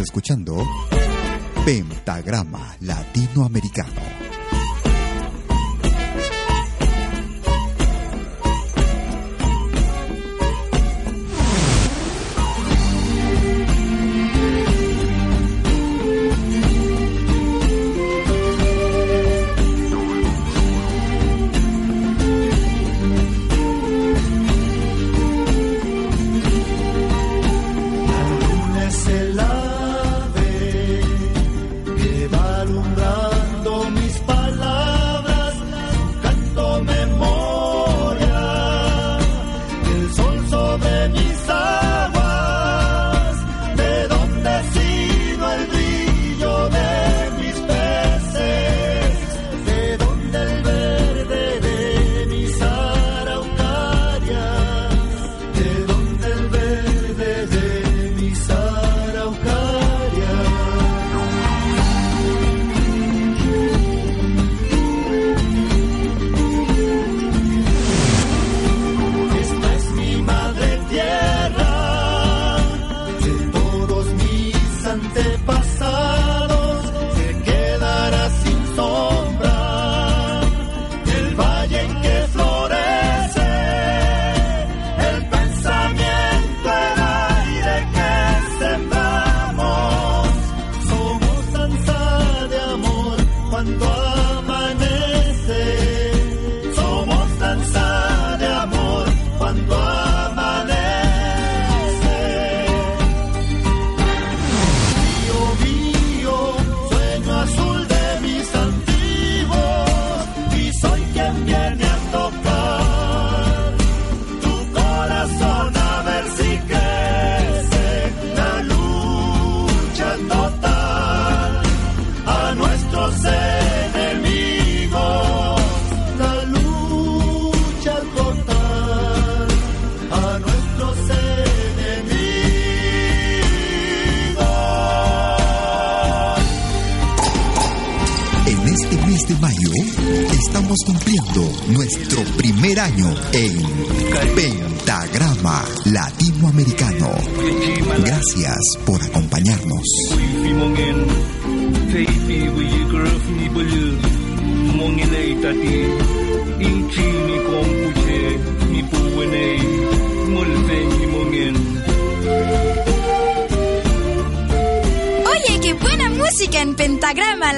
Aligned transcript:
Escuchando 0.00 0.56
Pentagrama 1.64 2.76
Latinoamericano. 2.80 4.25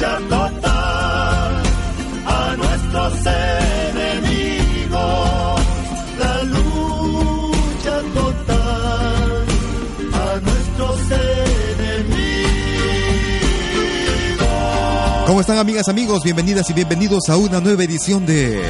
Shut 0.00 0.32
up. 0.32 0.39
Amigas, 15.58 15.88
amigos? 15.88 16.22
Bienvenidas 16.22 16.70
y 16.70 16.72
bienvenidos 16.74 17.28
a 17.28 17.36
una 17.36 17.60
nueva 17.60 17.82
edición 17.82 18.24
de 18.24 18.62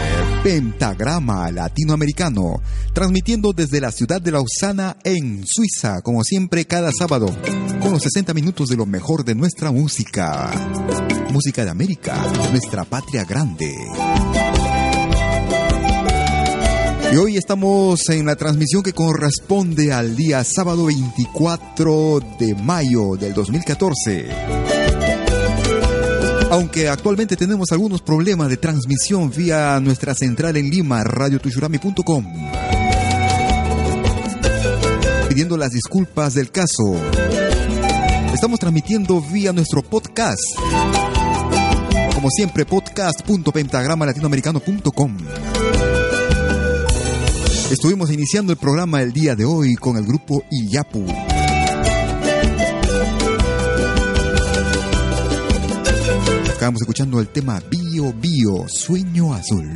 Pentagrama 0.42 1.50
Latinoamericano, 1.50 2.62
transmitiendo 2.92 3.52
desde 3.52 3.80
la 3.80 3.92
ciudad 3.92 4.20
de 4.20 4.30
Lausana 4.30 4.96
en 5.04 5.44
Suiza, 5.46 6.00
como 6.00 6.24
siempre 6.24 6.64
cada 6.64 6.90
sábado, 6.92 7.26
con 7.80 7.92
los 7.92 8.02
60 8.02 8.32
minutos 8.34 8.68
de 8.68 8.76
lo 8.76 8.86
mejor 8.86 9.24
de 9.24 9.34
nuestra 9.34 9.70
música. 9.70 10.50
Música 11.30 11.64
de 11.64 11.70
América, 11.70 12.16
nuestra 12.50 12.84
patria 12.84 13.24
grande. 13.24 13.74
Y 17.12 17.16
hoy 17.16 17.36
estamos 17.36 18.08
en 18.08 18.26
la 18.26 18.36
transmisión 18.36 18.82
que 18.82 18.92
corresponde 18.92 19.92
al 19.92 20.16
día 20.16 20.44
sábado 20.44 20.86
24 20.86 22.20
de 22.38 22.54
mayo 22.54 23.16
del 23.16 23.34
2014. 23.34 24.69
Aunque 26.50 26.88
actualmente 26.88 27.36
tenemos 27.36 27.70
algunos 27.70 28.02
problemas 28.02 28.48
de 28.48 28.56
transmisión 28.56 29.30
vía 29.30 29.78
nuestra 29.80 30.14
central 30.14 30.56
en 30.56 30.68
Lima, 30.68 31.04
radiotushurami.com. 31.04 32.26
Pidiendo 35.28 35.56
las 35.56 35.70
disculpas 35.70 36.34
del 36.34 36.50
caso. 36.50 36.96
Estamos 38.34 38.58
transmitiendo 38.58 39.20
vía 39.20 39.52
nuestro 39.52 39.82
podcast. 39.82 40.42
Como 42.14 42.28
siempre, 42.30 42.66
podcast.pentagramalatinoamericano.com. 42.66 45.18
Estuvimos 47.70 48.10
iniciando 48.10 48.52
el 48.52 48.58
programa 48.58 49.02
el 49.02 49.12
día 49.12 49.36
de 49.36 49.44
hoy 49.44 49.76
con 49.76 49.96
el 49.96 50.04
grupo 50.04 50.42
Iyapu. 50.50 51.06
Acabamos 56.60 56.82
escuchando 56.82 57.20
el 57.20 57.28
tema 57.28 57.58
Bio 57.70 58.12
Bio, 58.12 58.68
Sueño 58.68 59.32
Azul. 59.32 59.66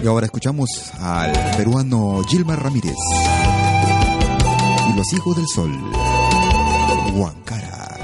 Y 0.00 0.06
ahora 0.06 0.26
escuchamos 0.26 0.68
al 1.00 1.32
peruano 1.56 2.22
Gilmar 2.28 2.62
Ramírez 2.62 2.94
y 4.88 4.96
los 4.96 5.12
hijos 5.12 5.36
del 5.36 5.48
sol, 5.48 5.72
Huancara. 7.14 7.98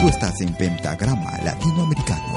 Tú 0.00 0.08
estás 0.08 0.40
en 0.40 0.54
Pentagrama 0.54 1.38
Latinoamericano. 1.44 2.27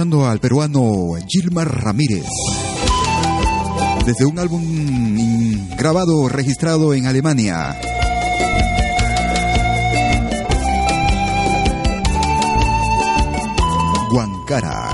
Al 0.00 0.40
peruano 0.40 1.12
Gilmar 1.28 1.68
Ramírez. 1.84 2.24
Desde 4.06 4.24
un 4.24 4.38
álbum 4.38 5.76
grabado, 5.76 6.26
registrado 6.26 6.94
en 6.94 7.04
Alemania. 7.04 7.78
Guancara. 14.10 14.90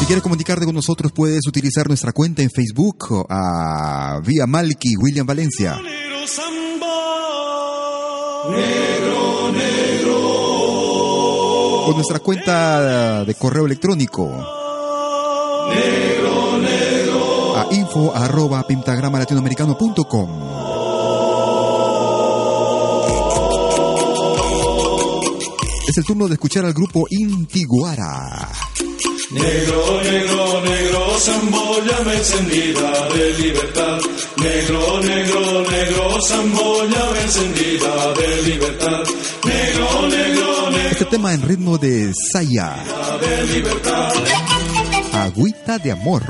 Si 0.00 0.06
quieres 0.06 0.22
comunicarte 0.22 0.64
con 0.64 0.74
nosotros, 0.74 1.12
puedes 1.12 1.46
utilizar 1.46 1.86
nuestra 1.86 2.12
cuenta 2.12 2.40
en 2.40 2.50
Facebook 2.50 3.26
a 3.28 4.18
vía 4.24 4.46
Malky 4.46 4.96
William 4.96 5.26
Valencia. 5.26 5.78
O 11.86 11.92
nuestra 11.92 12.18
cuenta 12.20 13.24
de 13.24 13.34
correo 13.34 13.66
electrónico. 13.66 14.30
A 17.56 17.66
info 17.72 18.12
arroba 18.14 18.66
pentagramalatinoamericano.com. 18.66 20.54
Es 25.86 25.98
el 25.98 26.04
turno 26.04 26.26
de 26.26 26.34
escuchar 26.34 26.64
al 26.64 26.72
grupo 26.72 27.06
Intiguara. 27.10 28.48
Negro, 29.30 30.02
negro, 30.02 30.60
negro, 30.62 31.18
zamboya 31.18 31.98
encendida 32.14 33.08
de 33.10 33.32
libertad. 33.34 33.98
Negro, 34.36 35.00
negro, 35.02 35.62
negro, 35.70 36.22
zamboya 36.22 37.22
encendida 37.22 38.12
de 38.14 38.42
libertad. 38.42 39.02
Negro, 39.44 40.08
negro, 40.08 40.08
negro. 40.08 40.43
Tema 41.14 41.32
en 41.32 41.42
ritmo 41.42 41.78
de 41.78 42.12
Saya. 42.32 42.74
Agüita 45.12 45.78
de 45.78 45.92
amor. 45.92 46.24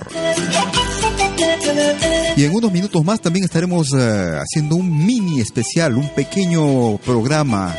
Y 2.37 2.45
en 2.45 2.55
unos 2.55 2.71
minutos 2.71 3.03
más 3.03 3.19
también 3.23 3.47
estaremos 3.47 3.89
eh, 3.97 4.39
haciendo 4.39 4.77
un 4.77 5.07
mini 5.07 5.41
especial, 5.41 5.97
un 5.97 6.11
pequeño 6.11 6.99
programa, 6.99 7.75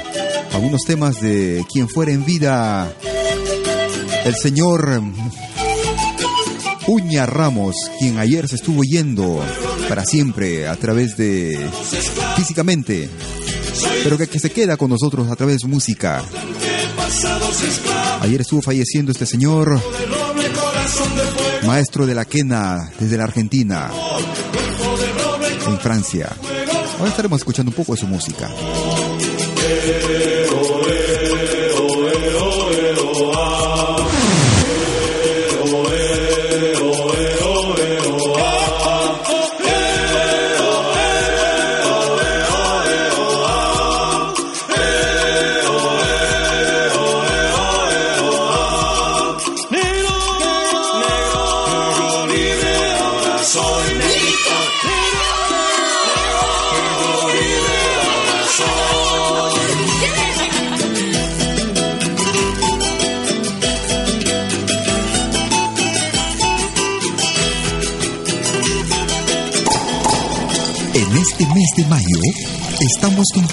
algunos 0.52 0.82
temas 0.82 1.22
de 1.22 1.64
quien 1.72 1.88
fuera 1.88 2.12
en 2.12 2.26
vida 2.26 2.92
el 4.24 4.36
señor 4.36 5.04
Uña 6.88 7.28
Ramos, 7.28 7.76
quien 8.00 8.18
ayer 8.18 8.48
se 8.48 8.56
estuvo 8.56 8.82
yendo 8.82 9.46
para 9.88 10.04
siempre 10.06 10.68
a 10.68 10.76
través 10.76 11.18
de 11.18 11.70
físicamente, 12.36 13.12
pero 14.04 14.18
que, 14.18 14.26
que 14.26 14.40
se 14.40 14.50
queda 14.50 14.76
con 14.76 14.90
nosotros 14.90 15.30
a 15.30 15.36
través 15.36 15.60
de 15.60 15.68
música. 15.68 16.24
Ayer 18.22 18.42
estuvo 18.42 18.62
falleciendo 18.62 19.12
este 19.12 19.26
señor, 19.26 19.80
maestro 21.66 22.06
de 22.08 22.16
la 22.16 22.26
quena 22.26 22.92
desde 23.00 23.18
la 23.18 23.26
Argentina, 23.26 23.92
en 25.68 25.80
Francia. 25.80 26.36
Ahora 26.98 27.10
estaremos 27.10 27.42
escuchando 27.42 27.70
un 27.70 27.76
poco 27.76 27.94
de 27.94 28.00
su 28.00 28.08
música. 28.08 28.50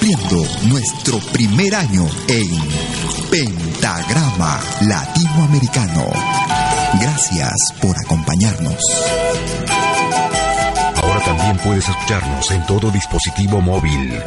Cumpliendo 0.03 0.43
nuestro 0.69 1.19
primer 1.33 1.73
año 1.77 2.09
en 2.27 2.49
Pentagrama 3.31 4.61
Latinoamericano. 4.81 6.11
Gracias 7.01 7.55
por 7.81 7.95
acompañarnos. 8.05 8.81
Ahora 10.97 11.25
también 11.25 11.57
puedes 11.59 11.89
escucharnos 11.89 12.51
en 12.51 12.67
todo 12.67 12.91
dispositivo 12.91 13.61
móvil. 13.61 14.21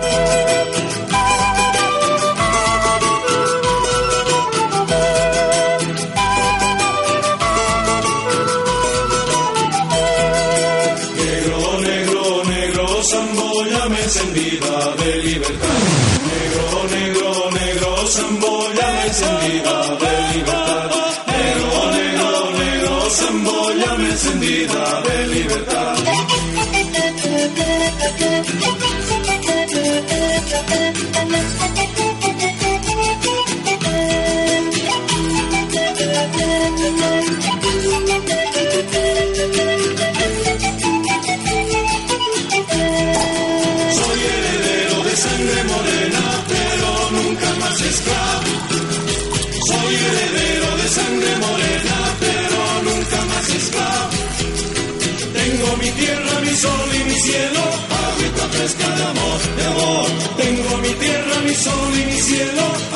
Sol 61.66 62.00
y 62.00 62.06
mi 62.06 62.22
cielo, 62.22 62.95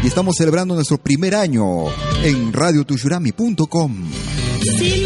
y 0.02 0.06
estamos 0.08 0.34
celebrando 0.36 0.74
nuestro 0.74 0.98
primer 0.98 1.36
año 1.36 1.84
en 2.24 2.52
radiotushurami.com. 2.52 4.10
Si 4.62 4.99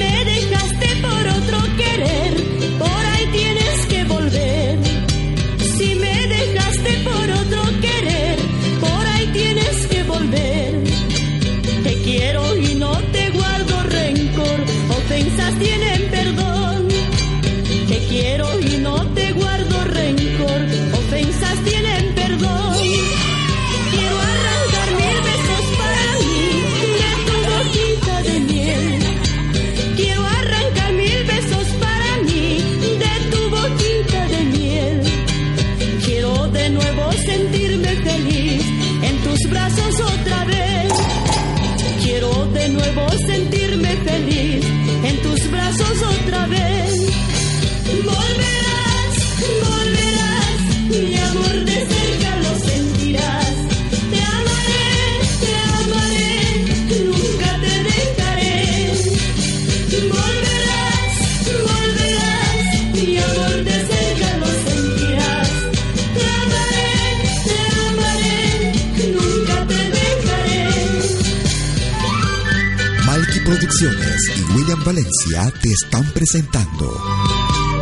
Valencia 74.84 75.50
te 75.62 75.72
están 75.72 76.04
presentando 76.12 76.92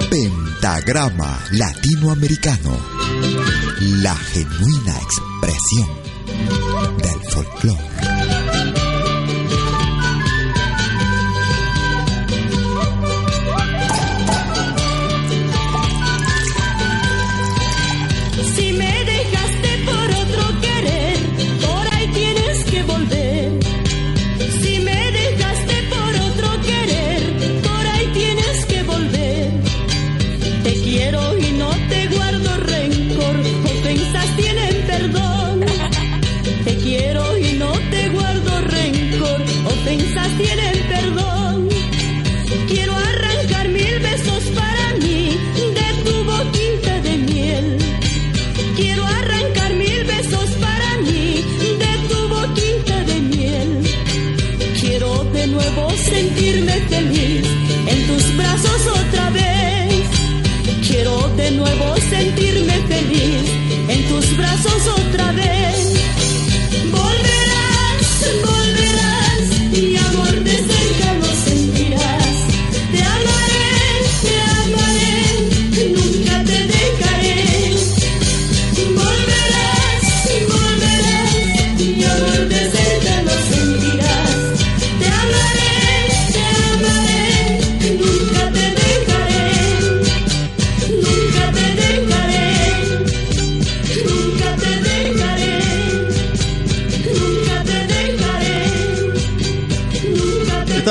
Pentagrama 0.08 1.36
Latinoamericano, 1.50 2.76
la 4.02 4.14
genuina 4.14 4.96
expresión 5.00 5.88
del 6.98 7.30
folclore. 7.30 7.91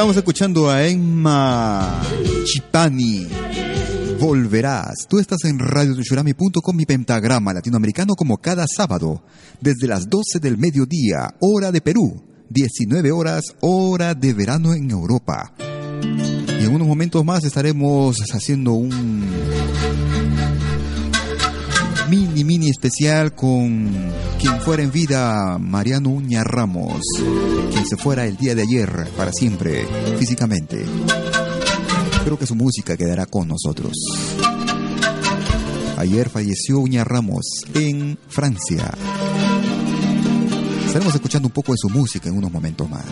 Estábamos 0.02 0.18
escuchando 0.18 0.68
a 0.68 0.88
Emma 0.88 2.02
Chipani. 2.46 3.28
Volverás. 4.20 5.06
Tú 5.08 5.20
estás 5.20 5.44
en 5.44 5.60
radiotushurami.com 5.60 6.76
mi 6.76 6.88
pentagrama 6.88 7.54
latinoamericano 7.54 8.16
como 8.16 8.38
cada 8.38 8.66
sábado, 8.66 9.22
desde 9.60 9.86
las 9.86 10.10
12 10.10 10.40
del 10.40 10.58
mediodía, 10.58 11.36
hora 11.40 11.72
de 11.72 11.82
Perú, 11.82 12.20
19 12.50 13.12
horas, 13.12 13.44
hora 13.60 14.16
de 14.16 14.34
verano 14.34 14.74
en 14.74 14.90
Europa. 14.90 15.54
Y 16.02 16.64
en 16.64 16.74
unos 16.74 16.88
momentos 16.88 17.24
más 17.24 17.44
estaremos 17.44 18.18
haciendo 18.34 18.74
un 18.74 19.24
mini, 22.52 22.70
especial 22.70 23.34
con 23.34 23.90
quien 24.38 24.60
fuera 24.60 24.84
en 24.84 24.92
vida, 24.92 25.58
Mariano 25.58 26.10
Uña 26.10 26.44
Ramos, 26.44 27.02
quien 27.72 27.86
se 27.86 27.96
fuera 27.96 28.26
el 28.26 28.36
día 28.36 28.54
de 28.56 28.64
ayer 28.64 29.08
para 29.16 29.32
siempre, 29.32 29.88
físicamente. 30.20 30.84
Creo 32.26 32.38
que 32.38 32.46
su 32.46 32.56
música 32.56 32.98
quedará 32.98 33.26
con 33.26 33.48
nosotros. 33.48 33.94
Ayer 35.96 36.28
falleció 36.28 36.80
Uña 36.80 37.06
Ramos 37.06 37.64
en 37.74 38.18
Francia. 38.28 38.92
Estaremos 40.88 41.16
escuchando 41.16 41.48
un 41.48 41.54
poco 41.54 41.72
de 41.72 41.78
su 41.78 41.90
música 41.90 42.28
en 42.28 42.38
unos 42.38 42.52
momentos 42.52 42.90
más. 42.90 43.06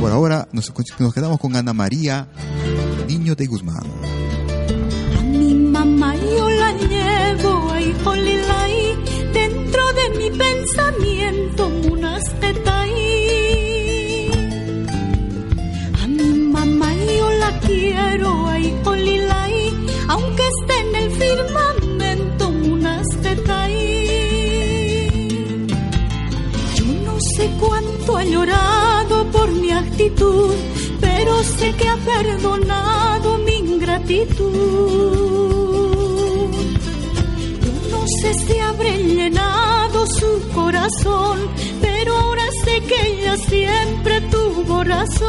Por 0.00 0.10
ahora 0.10 0.48
nos, 0.52 0.72
nos 0.98 1.12
quedamos 1.12 1.38
con 1.38 1.54
Ana 1.54 1.74
María 1.74 2.28
Niño 3.06 3.34
de 3.34 3.44
Guzmán. 3.44 3.84
Yo 6.24 6.48
la 6.48 6.72
llevo 6.72 7.70
ahí, 7.70 7.94
holilay, 8.04 8.96
dentro 9.32 9.82
de 9.92 10.10
mi 10.18 10.30
pensamiento, 10.30 11.68
munastetay. 11.68 12.92
A 16.02 16.06
mi 16.06 16.28
mamá 16.54 16.90
yo 17.18 17.30
la 17.30 17.50
quiero 17.60 18.48
ahí, 18.48 18.74
holilay, 18.84 19.72
aunque 20.08 20.42
esté 20.54 20.80
en 20.80 20.94
el 21.02 21.10
firmamento, 21.22 22.50
munastetay. 22.50 23.76
Yo 26.76 26.84
no 27.06 27.14
sé 27.36 27.50
cuánto 27.60 28.16
ha 28.16 28.24
llorado 28.24 29.24
por 29.30 29.52
mi 29.52 29.70
actitud, 29.70 30.54
pero 31.00 31.42
sé 31.42 31.72
que 31.74 31.88
ha 31.88 31.96
perdonado 31.96 33.38
mi 33.38 33.54
ingratitud. 33.56 35.63
Sé 38.24 38.32
si 38.32 38.58
habré 38.58 38.96
llenado 39.02 40.06
su 40.06 40.48
corazón, 40.54 41.40
pero 41.82 42.16
ahora 42.16 42.44
sé 42.64 42.80
que 42.88 43.08
ella 43.08 43.36
siempre 43.36 44.22
tuvo 44.22 44.82
razón. 44.82 45.28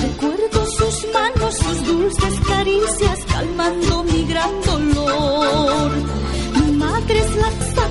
Recuerdo 0.00 0.64
sus 0.78 1.06
manos, 1.12 1.56
sus 1.56 1.86
dulces 1.88 2.34
caricias, 2.46 3.18
calmando 3.26 4.04
mi 4.04 4.24
gran 4.26 4.62
dolor. 4.64 5.90
Mi 6.54 6.70
madre 6.76 7.18
es 7.18 7.34
la 7.34 7.50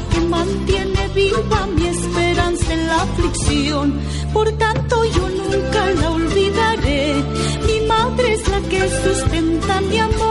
que 0.09 0.21
mantiene 0.21 1.07
viva 1.09 1.67
mi 1.75 1.85
esperanza 1.87 2.73
en 2.73 2.87
la 2.87 3.01
aflicción. 3.01 3.99
Por 4.31 4.49
tanto, 4.53 5.03
yo 5.03 5.27
nunca 5.27 5.91
la 5.99 6.11
olvidaré. 6.11 7.15
Mi 7.67 7.87
madre 7.87 8.35
es 8.35 8.47
la 8.47 8.61
que 8.69 8.89
sustenta 9.03 9.81
mi 9.81 9.97
amor. 9.97 10.22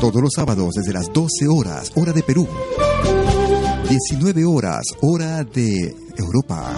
Todos 0.00 0.22
los 0.22 0.30
sábados 0.32 0.74
desde 0.74 0.92
las 0.92 1.12
12 1.12 1.48
horas, 1.48 1.90
hora 1.96 2.12
de 2.12 2.22
Perú. 2.22 2.46
19 3.88 4.44
horas, 4.44 4.82
hora 5.00 5.42
de 5.42 5.92
Europa. 6.16 6.72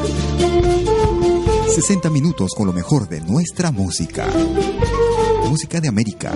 60 1.68 2.08
minutos 2.08 2.52
con 2.56 2.66
lo 2.66 2.72
mejor 2.72 3.08
de 3.10 3.20
nuestra 3.20 3.72
música. 3.72 4.26
Música 5.46 5.82
de 5.82 5.88
América, 5.88 6.32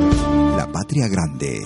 la 0.59 0.71
patria 0.71 1.09
grande. 1.09 1.63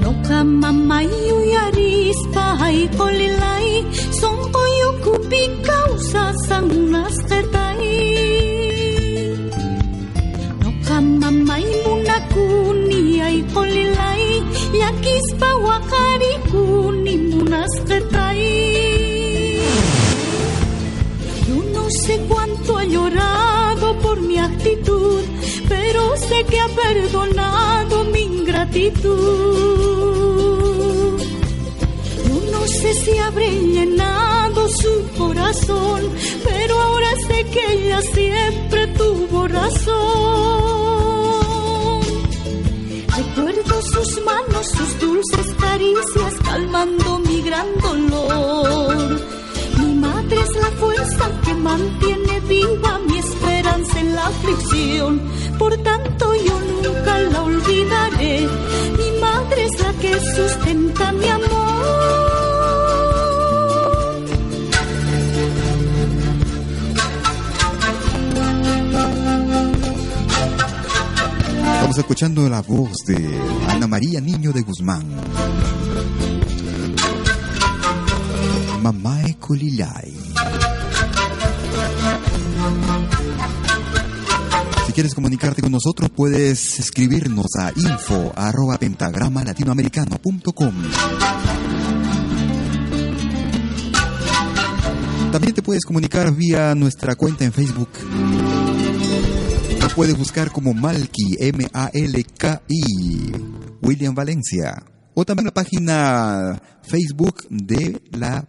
Noka 0.00 0.44
mamayu 0.44 1.42
yarispa 1.52 2.58
ay 2.60 2.88
kolilay 2.96 3.84
son 4.20 4.36
koyo 4.52 5.00
munastetai 17.34 18.36
Yo 21.48 21.56
no 21.74 21.90
sé 21.90 22.18
cuánto 22.28 22.78
ha 22.78 22.84
llorado 22.84 23.98
por 23.98 24.20
mi 24.20 24.38
actitud, 24.38 25.22
pero 25.68 26.16
sé 26.16 26.44
que 26.50 26.60
ha 26.60 26.68
perdonado 26.68 28.04
mi 28.04 28.20
ingratitud. 28.20 29.10
Yo 32.26 32.36
no 32.52 32.66
sé 32.66 32.94
si 32.94 33.18
habré 33.18 33.50
llenado 33.50 34.35
su 34.80 35.08
corazón, 35.16 36.02
pero 36.44 36.80
ahora 36.80 37.10
sé 37.28 37.44
que 37.44 37.72
ella 37.72 38.00
siempre 38.02 38.86
tuvo 38.88 39.48
razón. 39.48 40.76
Recuerdo 43.16 43.82
sus 43.82 44.24
manos, 44.24 44.66
sus 44.76 44.98
dulces 45.00 45.54
caricias 45.58 46.34
calmando 46.44 47.18
mi 47.20 47.42
gran 47.42 47.66
dolor. 47.80 49.20
Mi 49.78 49.94
madre 49.94 50.40
es 50.40 50.56
la 50.56 50.70
fuerza 50.72 51.30
que 51.44 51.54
mantiene 51.54 52.40
viva 52.40 52.98
mi 53.08 53.18
esperanza 53.18 54.00
en 54.00 54.14
la 54.14 54.26
aflicción. 54.26 55.20
Por 55.58 55.76
tanto 55.78 56.34
yo 56.34 56.60
nunca 56.82 57.18
la 57.20 57.42
olvidaré. 57.42 58.48
Mi 58.98 59.20
madre 59.20 59.64
es 59.64 59.80
la 59.80 59.92
que 59.94 60.20
sustenta 60.34 61.12
mi 61.12 61.28
amor. 61.28 62.45
Escuchando 71.98 72.48
la 72.48 72.60
voz 72.60 72.92
de 73.06 73.40
Ana 73.68 73.86
María 73.86 74.20
Niño 74.20 74.52
de 74.52 74.60
Guzmán. 74.60 75.06
Mamae 78.82 79.36
Kulilay. 79.36 80.14
Si 84.86 84.92
quieres 84.92 85.14
comunicarte 85.14 85.62
con 85.62 85.72
nosotros, 85.72 86.10
puedes 86.14 86.78
escribirnos 86.78 87.46
a 87.58 87.72
info 87.74 88.32
arroba 88.36 88.76
pentagrama 88.78 89.42
latinoamericano.com. 89.42 90.74
También 95.32 95.54
te 95.54 95.62
puedes 95.62 95.84
comunicar 95.84 96.34
vía 96.34 96.74
nuestra 96.74 97.14
cuenta 97.14 97.44
en 97.44 97.52
Facebook. 97.52 97.88
Nos 99.96 100.04
puedes 100.04 100.18
buscar 100.18 100.52
como 100.52 100.74
Malki, 100.74 101.38
M-A-L-K-I, 101.40 103.32
William 103.80 104.14
Valencia. 104.14 104.84
O 105.14 105.24
también 105.24 105.46
la 105.46 105.54
página 105.54 106.60
Facebook 106.82 107.46
de 107.48 108.02
la, 108.10 108.46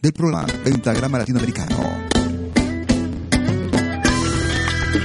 del 0.00 0.12
programa 0.14 0.46
Pentagrama 0.64 1.18
Latinoamericano. 1.18 1.76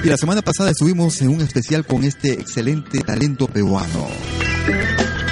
Y 0.01 0.07
la 0.07 0.15
semana 0.15 0.41
pasada 0.41 0.69
estuvimos 0.69 1.21
en 1.21 1.27
un 1.27 1.41
especial 1.41 1.85
con 1.85 2.05
este 2.05 2.31
excelente 2.35 3.01
talento 3.01 3.47
peruano. 3.47 4.07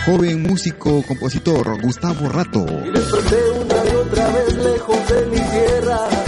Joven 0.06 0.43
músico, 0.43 1.02
compositor, 1.08 1.82
Gustavo 1.82 2.28
Rato. 2.28 2.65
Y 2.86 2.91
desperté 2.91 3.38
una 3.62 3.76
y 3.76 3.95
otra 3.95 4.28
vez 4.34 4.58
lejos 4.58 5.08
de 5.08 5.26
mi 5.28 5.38
tierra 5.38 6.18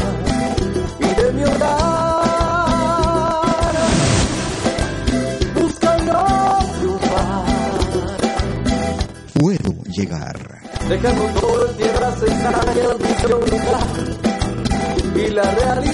llegar. 10.02 10.36
dejando 10.90 11.26
todo 11.40 11.72
en 13.24 13.34
un 13.34 13.50
lugar 13.50 13.88
y 15.16 15.28
la 15.30 15.44
realidad 15.44 15.91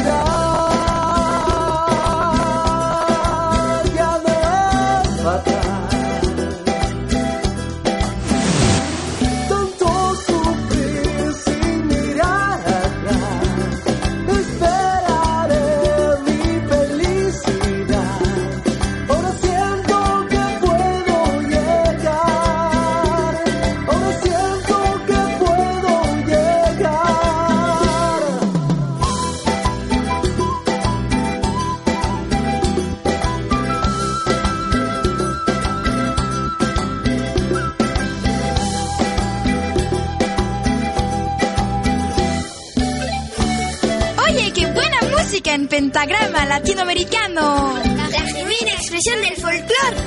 pentagrama 45.97 46.45
latinoamericano. 46.45 47.73
La 48.11 48.21
genuina 48.21 48.71
expresión 48.71 49.19
del 49.19 49.35
folclore. 49.35 49.97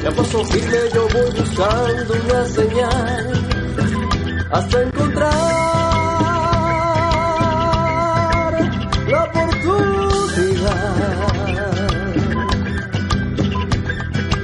Y 0.00 0.06
a 0.06 0.10
paso 0.12 0.44
firme 0.44 0.78
yo 0.94 1.08
voy 1.08 1.30
buscando 1.40 2.14
una 2.24 2.44
señal 2.46 3.26
hasta 4.52 4.82
encontrar 4.82 5.30
la 9.08 9.24
oportunidad. 9.24 10.60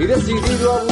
Y 0.01 0.07
decidido 0.07 0.73
a 0.73 0.86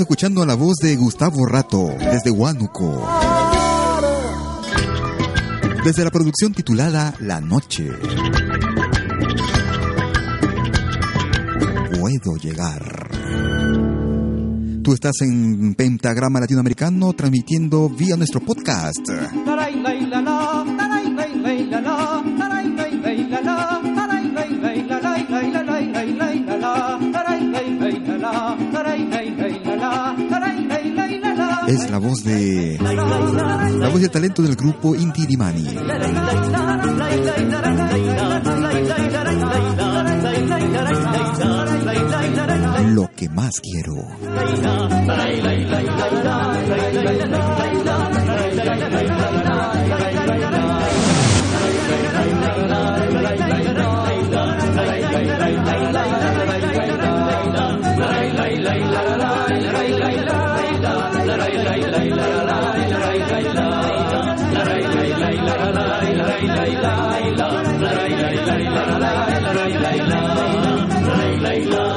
Escuchando 0.00 0.44
la 0.44 0.54
voz 0.54 0.76
de 0.82 0.94
Gustavo 0.96 1.46
Rato 1.46 1.94
desde 1.98 2.30
Huánuco. 2.30 3.08
Desde 5.84 6.04
la 6.04 6.10
producción 6.10 6.52
titulada 6.52 7.14
La 7.20 7.40
Noche. 7.40 7.90
Puedo 11.98 12.36
llegar. 12.36 13.10
Tú 14.82 14.92
estás 14.92 15.14
en 15.22 15.74
Pentagrama 15.74 16.40
Latinoamericano 16.40 17.12
transmitiendo 17.14 17.88
vía 17.88 18.16
nuestro 18.16 18.40
podcast. 18.40 19.08
Es 31.66 31.90
la 31.90 31.98
voz 31.98 32.22
de. 32.22 32.78
La 32.80 33.88
voz 33.88 34.00
de 34.00 34.08
talento 34.08 34.42
del 34.42 34.54
grupo 34.54 34.94
Inti 34.94 35.26
Dimani. 35.26 35.64
Lo 42.94 43.10
que 43.16 43.28
más 43.28 43.60
quiero. 43.60 43.96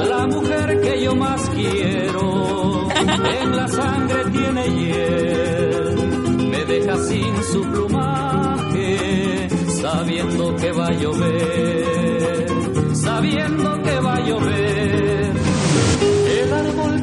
La 0.08 0.26
mujer 0.26 0.80
que 0.80 1.02
yo 1.02 1.14
más 1.16 1.50
quiero, 1.50 2.88
en 2.92 3.56
la 3.56 3.68
sangre 3.68 4.24
tiene 4.30 4.64
hiel, 4.68 6.48
me 6.50 6.64
deja 6.64 6.96
sin 6.98 7.42
su 7.44 7.62
plumaje, 7.62 9.48
sabiendo 9.80 10.56
que 10.56 10.72
va 10.72 10.86
a 10.86 10.92
llover, 10.92 12.46
sabiendo 12.94 13.82
que 13.82 14.00
va 14.00 14.14
a 14.14 14.20
llover. 14.20 15.49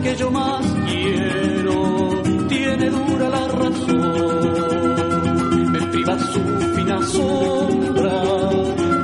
Que 0.08 0.16
yo 0.16 0.32
más 0.32 0.66
quiero 0.86 2.22
tiene 2.48 2.90
dura 2.90 3.28
la 3.28 3.46
razón. 3.50 4.92
Me 5.74 5.82
priva 5.88 6.18
su 6.18 6.40
fina 6.78 7.06
sombra 7.06 8.24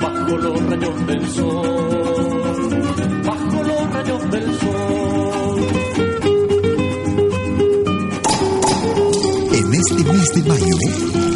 bajo 0.02 0.38
los 0.38 0.64
rayos 0.64 1.08
del 1.08 1.28
sol. 1.28 2.72
Bajo 3.26 3.64
los 3.64 3.94
rayos 3.94 4.32
del 4.32 4.60
sol. 4.62 5.60
En 9.52 9.74
este 9.74 10.04
mes 10.06 10.30
de 10.36 10.44
mayo 10.44 10.78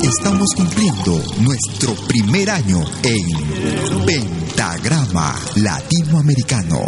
estamos 0.02 0.48
cumpliendo 0.56 1.22
nuestro 1.42 1.94
primer 2.08 2.50
año 2.52 2.86
en 3.04 4.06
Pentagrama 4.06 5.36
Latinoamericano. 5.58 6.88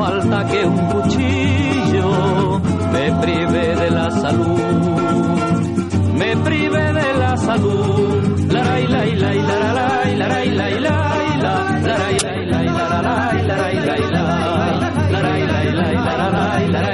falta 0.00 0.46
que 0.46 0.64
un 0.64 0.78
cuchillo 0.92 2.58
me 2.90 3.06
prive 3.20 3.76
de 3.76 3.90
la 3.90 4.10
salud, 4.10 4.58
me 6.20 6.36
prive 6.38 6.84
de 7.00 7.14
la 7.18 7.36
salud. 7.36 8.08
La 8.56 8.80
y 8.80 8.86
la 8.86 9.06
y 9.06 9.14
la 9.16 9.34
y 9.34 9.42
la 9.50 9.58
la 9.78 10.10
y 10.10 10.16
la 10.16 10.44
y 10.44 10.50
la 10.56 10.70
y 10.70 10.80
la 10.80 10.94
la 11.88 12.12
y 12.12 12.18
la 12.18 12.32
y 12.32 12.46
la 12.50 12.62
y 12.62 12.70
la 12.70 12.94
la 13.04 13.26
y 13.36 13.46
la 13.46 13.72
y 13.72 13.80
la 13.80 13.94
y 13.94 14.06
la 14.06 14.30
la 16.30 16.56
y 16.60 16.70
la 16.70 16.86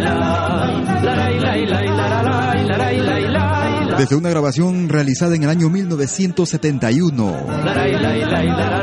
la 0.00 0.29
Desde 4.00 4.16
una 4.16 4.30
grabación 4.30 4.88
realizada 4.88 5.36
en 5.36 5.42
el 5.42 5.50
año 5.50 5.68
1971, 5.68 7.36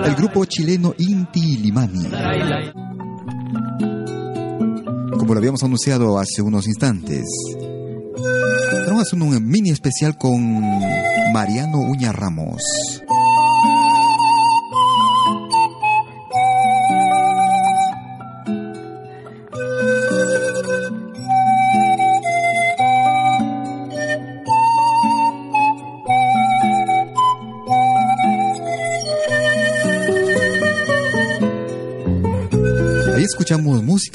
el 0.06 0.14
grupo 0.14 0.46
chileno 0.46 0.94
Inti 0.96 1.58
Limani. 1.58 2.08
Como 5.18 5.34
lo 5.34 5.40
habíamos 5.40 5.64
anunciado 5.64 6.20
hace 6.20 6.44
unos 6.44 6.68
instantes, 6.68 7.26
vamos 8.86 9.00
a 9.00 9.02
hacer 9.02 9.20
un 9.20 9.44
mini 9.44 9.72
especial 9.72 10.20
con 10.20 10.62
Mariano 11.34 11.80
Uña 11.80 12.12
Ramos. 12.12 12.97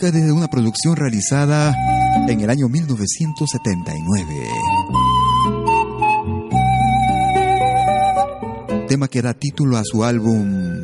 Música 0.02 0.18
de 0.18 0.32
una 0.32 0.48
producción 0.48 0.96
realizada 0.96 1.74
en 2.28 2.40
el 2.40 2.50
año 2.50 2.68
1979. 2.68 4.48
Tema 8.88 9.06
que 9.08 9.22
da 9.22 9.34
título 9.34 9.76
a 9.76 9.82
su 9.84 10.04
álbum 10.04 10.80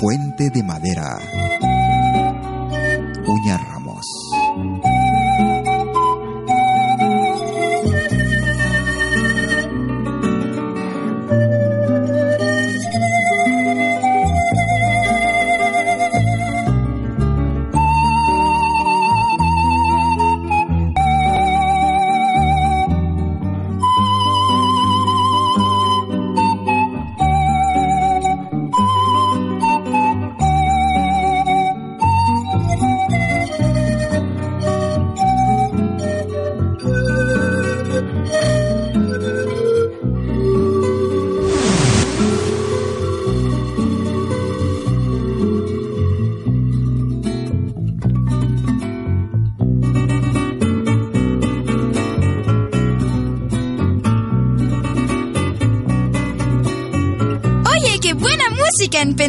Puente 0.00 0.50
de 0.50 0.62
Madera. 0.64 1.37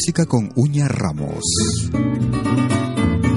Música 0.00 0.24
con 0.24 0.50
Uña 0.54 0.88
Ramos. 0.88 1.44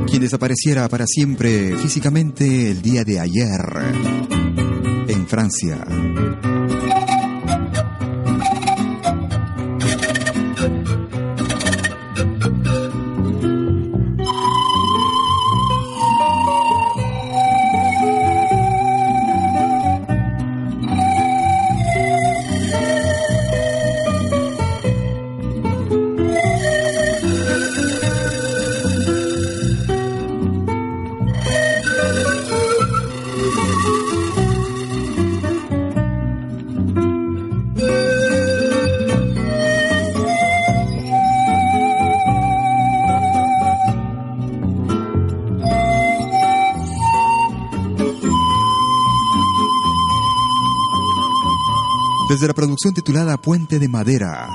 Quien 0.08 0.22
desapareciera 0.22 0.88
para 0.88 1.06
siempre 1.06 1.76
físicamente 1.76 2.72
el 2.72 2.82
día 2.82 3.04
de 3.04 3.20
ayer 3.20 3.60
en 5.10 5.28
Francia. 5.28 5.86
Producción 52.84 53.06
titulada 53.06 53.38
Puente 53.38 53.80
de 53.80 53.88
Madera. 53.88 54.50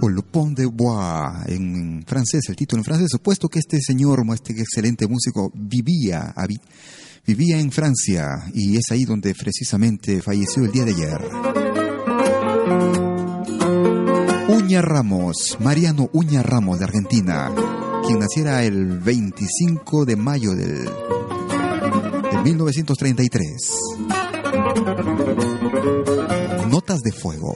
O 0.00 0.08
Le 0.08 0.22
Pont 0.22 0.56
de 0.56 0.64
Bois, 0.64 1.46
en 1.48 2.02
francés, 2.06 2.48
el 2.48 2.56
título 2.56 2.80
en 2.80 2.84
francés, 2.84 3.08
supuesto 3.10 3.46
que 3.48 3.58
este 3.58 3.78
señor, 3.82 4.24
este 4.32 4.58
excelente 4.58 5.06
músico, 5.06 5.52
vivía, 5.54 6.34
vivía 7.26 7.58
en 7.58 7.70
Francia 7.70 8.50
y 8.54 8.78
es 8.78 8.84
ahí 8.90 9.04
donde 9.04 9.34
precisamente 9.34 10.22
falleció 10.22 10.64
el 10.64 10.72
día 10.72 10.86
de 10.86 10.94
ayer. 10.94 11.20
Uña 14.48 14.80
Ramos, 14.80 15.58
Mariano 15.60 16.08
Uña 16.14 16.42
Ramos 16.42 16.78
de 16.78 16.86
Argentina, 16.86 17.52
quien 18.06 18.18
naciera 18.18 18.64
el 18.64 18.98
25 19.00 20.06
de 20.06 20.16
mayo 20.16 20.54
del, 20.54 20.86
de 20.86 22.42
1933. 22.44 23.72
Notas 26.68 27.02
de 27.02 27.12
fuego. 27.12 27.54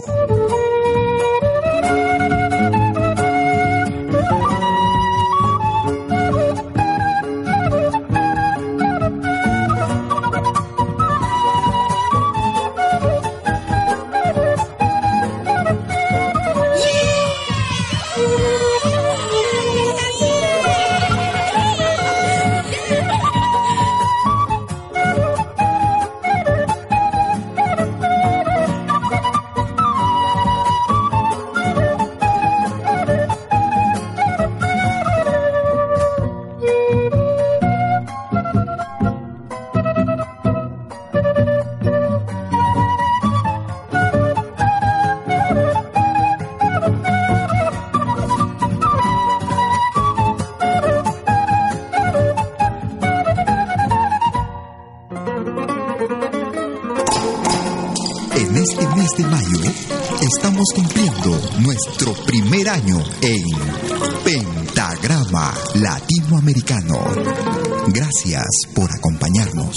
Por 68.75 68.93
acompañarnos. 68.93 69.75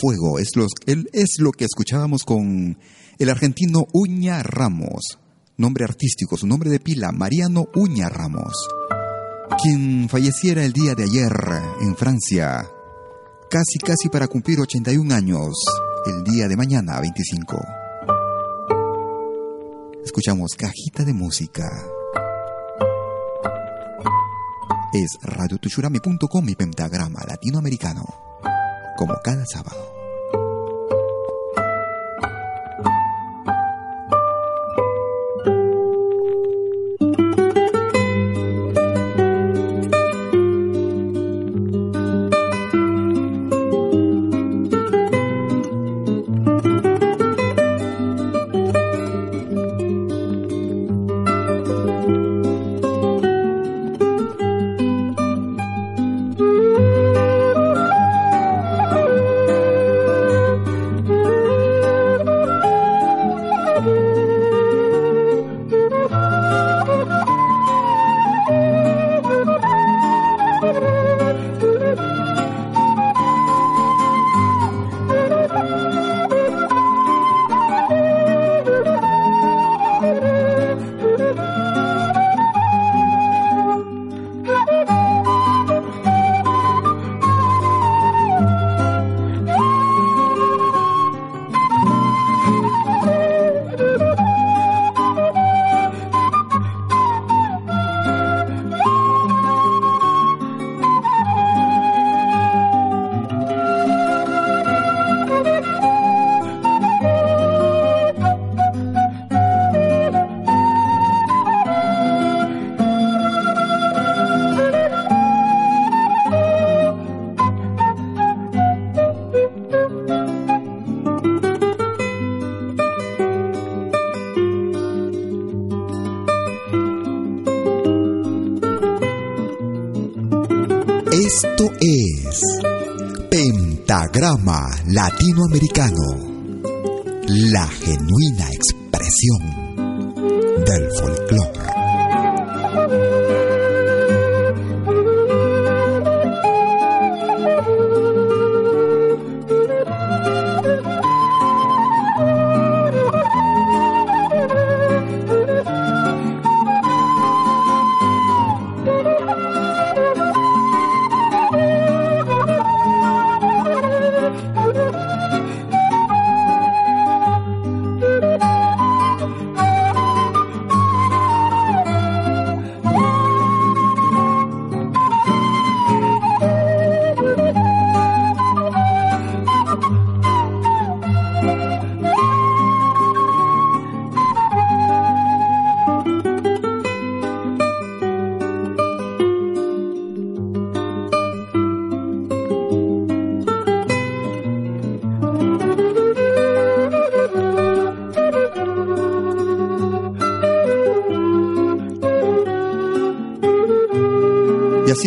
Fuego. 0.00 0.38
Es, 0.38 0.48
es 0.86 1.38
lo 1.38 1.52
que 1.52 1.64
escuchábamos 1.64 2.24
con 2.24 2.78
el 3.18 3.30
argentino 3.30 3.86
Uña 3.92 4.42
Ramos, 4.42 5.18
nombre 5.56 5.84
artístico, 5.84 6.36
su 6.36 6.46
nombre 6.46 6.70
de 6.70 6.80
pila, 6.80 7.10
Mariano 7.12 7.66
Uña 7.74 8.08
Ramos, 8.08 8.68
quien 9.62 10.08
falleciera 10.08 10.64
el 10.64 10.72
día 10.72 10.94
de 10.94 11.04
ayer 11.04 11.32
en 11.80 11.96
Francia, 11.96 12.68
casi 13.50 13.78
casi 13.78 14.08
para 14.08 14.28
cumplir 14.28 14.60
81 14.60 15.14
años, 15.14 15.54
el 16.06 16.22
día 16.24 16.48
de 16.48 16.56
mañana 16.56 17.00
25. 17.00 17.58
Escuchamos 20.04 20.52
Cajita 20.56 21.04
de 21.04 21.12
Música. 21.12 21.68
Es 24.92 25.18
radiotushurami.com 25.22 26.48
y 26.48 26.54
pentagrama 26.54 27.20
latinoamericano 27.28 28.27
como 28.98 29.14
cada 29.22 29.46
sábado. 29.46 29.97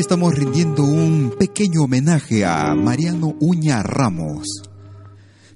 Estamos 0.02 0.34
rindiendo 0.34 0.84
un 0.84 1.36
pequeño 1.38 1.84
homenaje 1.84 2.44
a 2.44 2.74
Mariano 2.74 3.36
Uña 3.40 3.84
Ramos, 3.84 4.48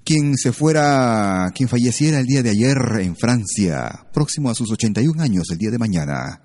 quien 0.03 0.37
se 0.37 0.51
fuera, 0.51 1.51
quien 1.55 1.67
falleciera 1.67 2.19
el 2.19 2.27
día 2.27 2.43
de 2.43 2.51
ayer 2.51 2.77
en 2.99 3.15
Francia, 3.15 4.05
próximo 4.13 4.51
a 4.51 4.55
sus 4.55 4.71
81 4.71 5.19
años 5.21 5.49
el 5.49 5.57
día 5.57 5.71
de 5.71 5.79
mañana, 5.79 6.41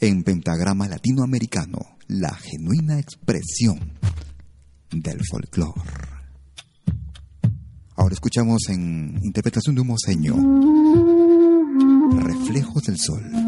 en 0.00 0.22
pentagrama 0.22 0.88
latinoamericano, 0.88 1.98
la 2.06 2.34
genuina 2.34 2.98
expresión 2.98 3.98
del 4.90 5.20
folclore. 5.30 5.82
Ahora 7.94 8.14
escuchamos 8.14 8.62
en 8.70 9.20
interpretación 9.22 9.74
de 9.74 9.82
un 9.82 9.88
moseño, 9.88 10.34
Reflejos 12.24 12.84
del 12.84 12.98
Sol. 12.98 13.47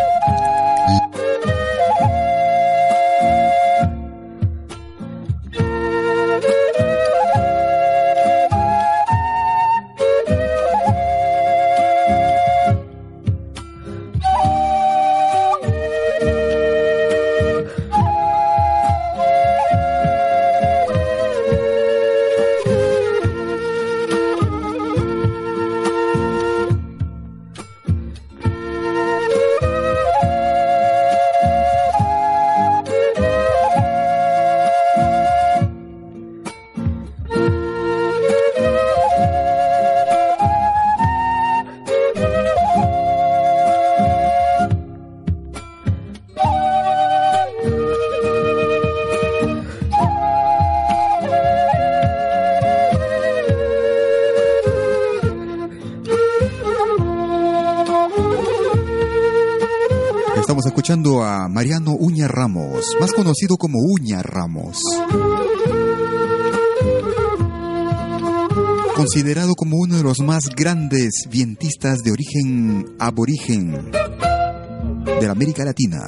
a 60.91 61.47
Mariano 61.47 61.95
Uña 61.97 62.27
Ramos, 62.27 62.97
más 62.99 63.13
conocido 63.13 63.55
como 63.55 63.79
Uña 63.79 64.21
Ramos. 64.21 64.77
Considerado 68.93 69.55
como 69.55 69.77
uno 69.77 69.95
de 69.95 70.03
los 70.03 70.19
más 70.19 70.49
grandes 70.53 71.27
vientistas 71.29 71.99
de 71.99 72.11
origen 72.11 72.93
aborigen 72.99 73.89
de 73.91 75.21
la 75.25 75.31
América 75.31 75.63
Latina, 75.63 76.01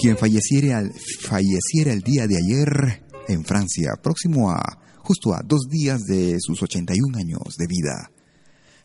quien 0.00 0.18
falleciera, 0.18 0.82
falleciera 1.20 1.92
el 1.92 2.00
día 2.00 2.26
de 2.26 2.38
ayer 2.38 3.04
en 3.28 3.44
Francia, 3.44 3.92
próximo 4.02 4.50
a 4.50 4.80
justo 4.98 5.32
a 5.32 5.42
dos 5.44 5.68
días 5.70 6.00
de 6.02 6.38
sus 6.40 6.60
81 6.60 7.18
años 7.18 7.54
de 7.56 7.66
vida. 7.68 8.10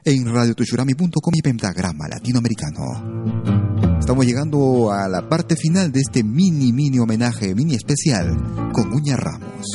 En 0.03 0.33
radiotushurami.com 0.33 1.33
y 1.33 1.41
Pentagrama 1.41 2.07
Latinoamericano. 2.07 3.99
Estamos 3.99 4.25
llegando 4.25 4.91
a 4.91 5.07
la 5.07 5.29
parte 5.29 5.55
final 5.55 5.91
de 5.91 5.99
este 5.99 6.23
mini, 6.23 6.73
mini 6.73 6.99
homenaje, 6.99 7.53
mini 7.53 7.75
especial 7.75 8.35
con 8.73 8.91
Uña 8.93 9.15
Ramos. 9.15 9.67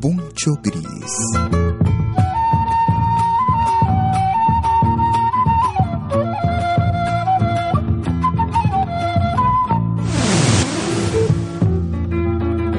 Puncho 0.00 0.52
Gris. 0.62 0.84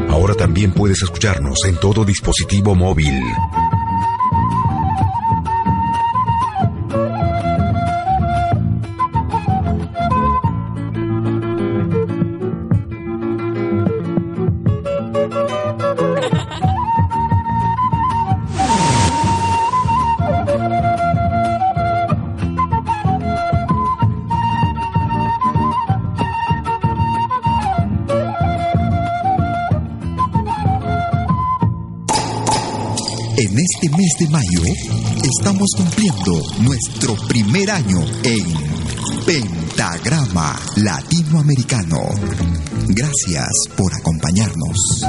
Ahora 0.09 0.35
también 0.35 0.71
puedes 0.73 1.01
escucharnos 1.03 1.57
en 1.65 1.77
todo 1.79 2.05
dispositivo 2.05 2.75
móvil. 2.75 3.21
Estamos 35.39 35.69
cumpliendo 35.77 36.33
nuestro 36.59 37.15
primer 37.29 37.71
año 37.71 37.99
en 38.23 38.45
Pentagrama 39.25 40.53
Latinoamericano. 40.75 42.09
Gracias 42.89 43.49
por 43.77 43.93
acompañarnos. 43.93 45.05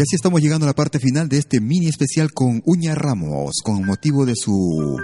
Y 0.00 0.02
así 0.02 0.16
estamos 0.16 0.40
llegando 0.40 0.64
a 0.64 0.68
la 0.68 0.74
parte 0.74 0.98
final 0.98 1.28
de 1.28 1.36
este 1.36 1.60
mini 1.60 1.88
especial 1.88 2.32
con 2.32 2.62
Uña 2.64 2.94
Ramos, 2.94 3.56
con 3.62 3.84
motivo 3.84 4.24
de 4.24 4.34
su 4.34 4.96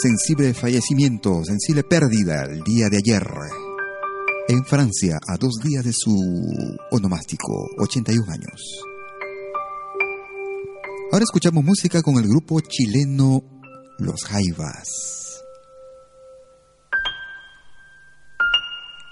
sensible 0.00 0.54
fallecimiento, 0.54 1.44
sensible 1.44 1.82
pérdida 1.82 2.44
el 2.44 2.62
día 2.62 2.88
de 2.88 2.98
ayer 2.98 3.26
en 4.46 4.64
Francia, 4.64 5.18
a 5.26 5.36
dos 5.36 5.54
días 5.64 5.84
de 5.84 5.92
su 5.92 6.14
onomástico, 6.92 7.66
81 7.78 8.32
años. 8.32 8.84
Ahora 11.10 11.24
escuchamos 11.24 11.64
música 11.64 12.00
con 12.02 12.18
el 12.18 12.28
grupo 12.28 12.60
chileno 12.60 13.42
Los 13.98 14.22
Jaivas. 14.26 15.42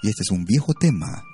Y 0.01 0.07
este 0.07 0.21
es 0.21 0.31
un 0.31 0.45
viejo 0.45 0.73
tema 0.73 1.25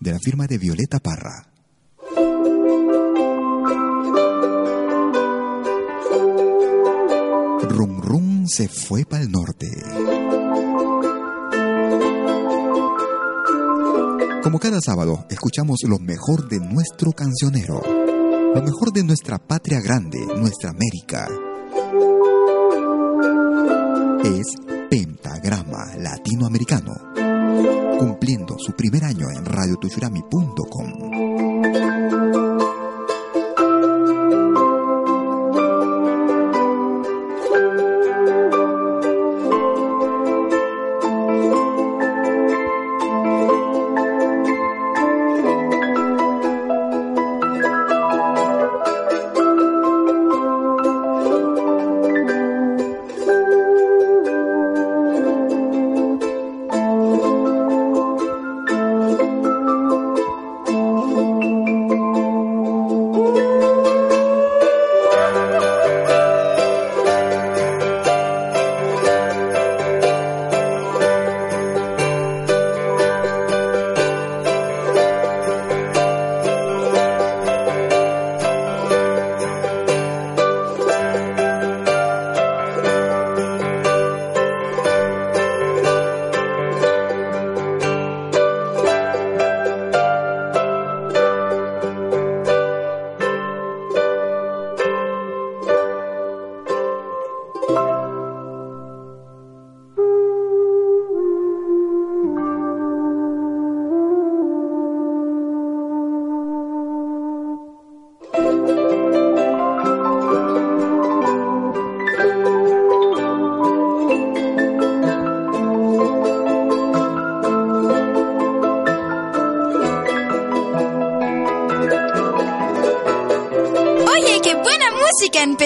de 0.00 0.12
la 0.12 0.18
firma 0.18 0.46
de 0.46 0.58
Violeta 0.58 0.98
Parra. 0.98 1.46
Rum 7.68 8.00
Rum 8.00 8.46
se 8.46 8.68
fue 8.68 9.04
para 9.04 9.22
el 9.22 9.30
norte. 9.30 9.68
Como 14.42 14.58
cada 14.58 14.80
sábado, 14.80 15.26
escuchamos 15.28 15.80
lo 15.88 15.98
mejor 15.98 16.48
de 16.48 16.60
nuestro 16.60 17.12
cancionero, 17.12 17.80
lo 18.54 18.62
mejor 18.62 18.92
de 18.92 19.02
nuestra 19.02 19.38
patria 19.38 19.80
grande, 19.80 20.18
nuestra 20.38 20.70
América. 20.70 21.28
Es 24.24 24.54
Pentagrama 24.88 25.96
Latinoamericano 25.98 27.25
cumpliendo 27.98 28.56
su 28.58 28.72
primer 28.72 29.04
año 29.04 29.30
en 29.30 29.44
radiotushurami.com. 29.44 31.25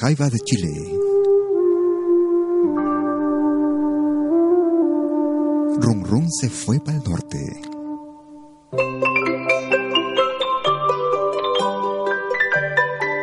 Escuchando 0.00 0.24
a 0.24 0.30
los 0.30 0.30
Jaivas 0.30 0.30
de 0.30 0.38
Chile. 0.40 0.72
Rum 5.80 6.04
Rum 6.04 6.28
se 6.28 6.48
fue 6.48 6.80
para 6.80 6.98
el 6.98 7.04
norte. 7.04 7.38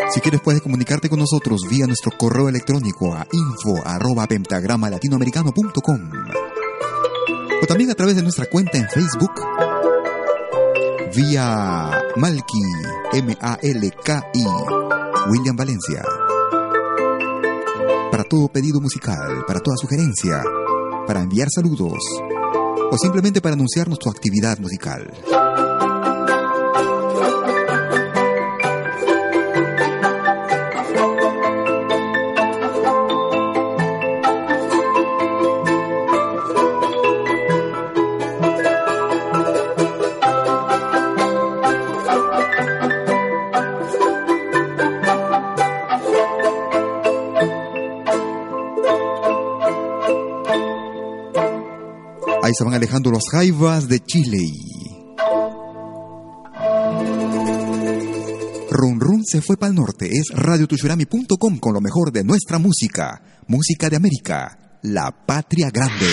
Si 0.09 0.21
quieres 0.21 0.41
puedes 0.41 0.61
comunicarte 0.61 1.09
con 1.09 1.19
nosotros 1.19 1.61
vía 1.69 1.85
nuestro 1.85 2.11
correo 2.17 2.49
electrónico 2.49 3.13
a 3.13 3.27
info 3.31 3.75
arroba 3.85 4.27
latinoamericano.com 4.89 6.11
o 7.61 7.65
también 7.67 7.91
a 7.91 7.95
través 7.95 8.15
de 8.15 8.23
nuestra 8.23 8.45
cuenta 8.45 8.77
en 8.77 8.87
Facebook 8.89 9.31
vía 11.15 11.91
Malki 12.15 12.61
M-A-L-K-I 13.13 14.45
William 15.29 15.55
Valencia. 15.55 16.16
Todo 18.29 18.49
pedido 18.49 18.81
musical, 18.81 19.45
para 19.47 19.61
toda 19.61 19.77
sugerencia, 19.77 20.43
para 21.05 21.21
enviar 21.21 21.47
saludos 21.49 21.97
o 22.91 22.97
simplemente 22.97 23.39
para 23.39 23.53
anunciarnos 23.53 23.99
tu 23.99 24.09
actividad 24.09 24.59
musical. 24.59 25.07
Alejando 52.87 53.11
los 53.11 53.23
jaivas 53.29 53.89
de 53.89 53.99
Chile. 53.99 54.49
Run 58.71 59.01
Run 59.01 59.25
se 59.25 59.41
fue 59.41 59.57
para 59.57 59.71
el 59.71 59.75
norte. 59.75 60.07
Es 60.09 60.29
radiotushurami.com 60.33 61.59
con 61.59 61.73
lo 61.73 61.81
mejor 61.81 62.13
de 62.13 62.23
nuestra 62.23 62.59
música. 62.59 63.21
Música 63.47 63.89
de 63.89 63.97
América. 63.97 64.79
La 64.83 65.11
patria 65.11 65.69
grande. 65.69 66.05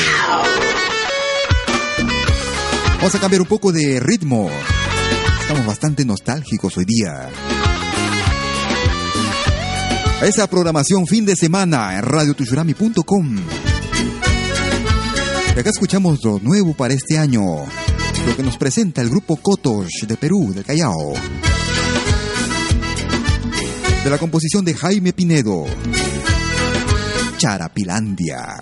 Vamos 2.96 3.14
a 3.14 3.20
cambiar 3.20 3.42
un 3.42 3.48
poco 3.48 3.70
de 3.70 4.00
ritmo. 4.00 4.50
Estamos 5.42 5.64
bastante 5.66 6.04
nostálgicos 6.04 6.76
hoy 6.76 6.86
día. 6.86 7.30
Esa 10.22 10.48
programación 10.48 11.06
fin 11.06 11.24
de 11.24 11.36
semana 11.36 11.96
en 11.96 12.02
radiotushurami.com. 12.02 13.63
Y 15.56 15.60
acá 15.60 15.70
escuchamos 15.70 16.18
lo 16.24 16.40
nuevo 16.40 16.74
para 16.74 16.94
este 16.94 17.16
año, 17.16 17.40
lo 18.26 18.36
que 18.36 18.42
nos 18.42 18.56
presenta 18.56 19.00
el 19.02 19.08
grupo 19.08 19.36
Kotosh 19.36 20.04
de 20.04 20.16
Perú, 20.16 20.52
del 20.52 20.64
Callao. 20.64 21.14
De 24.02 24.10
la 24.10 24.18
composición 24.18 24.64
de 24.64 24.74
Jaime 24.74 25.12
Pinedo. 25.12 25.64
Charapilandia. 27.38 28.60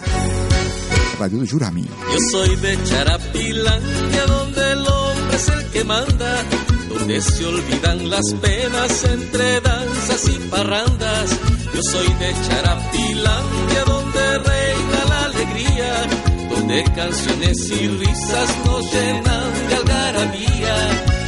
Radio 1.18 1.38
de 1.38 1.46
Yurami. 1.46 1.82
Yo 1.82 2.18
soy 2.30 2.56
de 2.56 2.84
Charapilandia, 2.84 4.26
donde 4.26 4.72
el 4.72 4.86
hombre 4.86 5.36
es 5.36 5.48
el 5.48 5.66
que 5.70 5.84
manda, 5.84 6.44
donde 6.90 7.22
se 7.22 7.46
olvidan 7.46 8.10
las 8.10 8.34
penas 8.34 9.04
entre 9.04 9.60
danzas 9.62 10.28
y 10.28 10.38
parrandas. 10.50 11.30
Yo 11.74 11.80
soy 11.90 12.06
de 12.06 12.34
Charapilandia, 12.46 13.84
donde 13.86 14.38
reina 14.40 15.04
la 15.08 15.24
alegría 15.24 16.31
de 16.72 16.84
canciones 16.84 17.58
y 17.70 17.86
risas 17.86 18.50
nos 18.64 18.92
llenan 18.94 19.68
de 19.68 19.74
algarabía. 19.74 20.76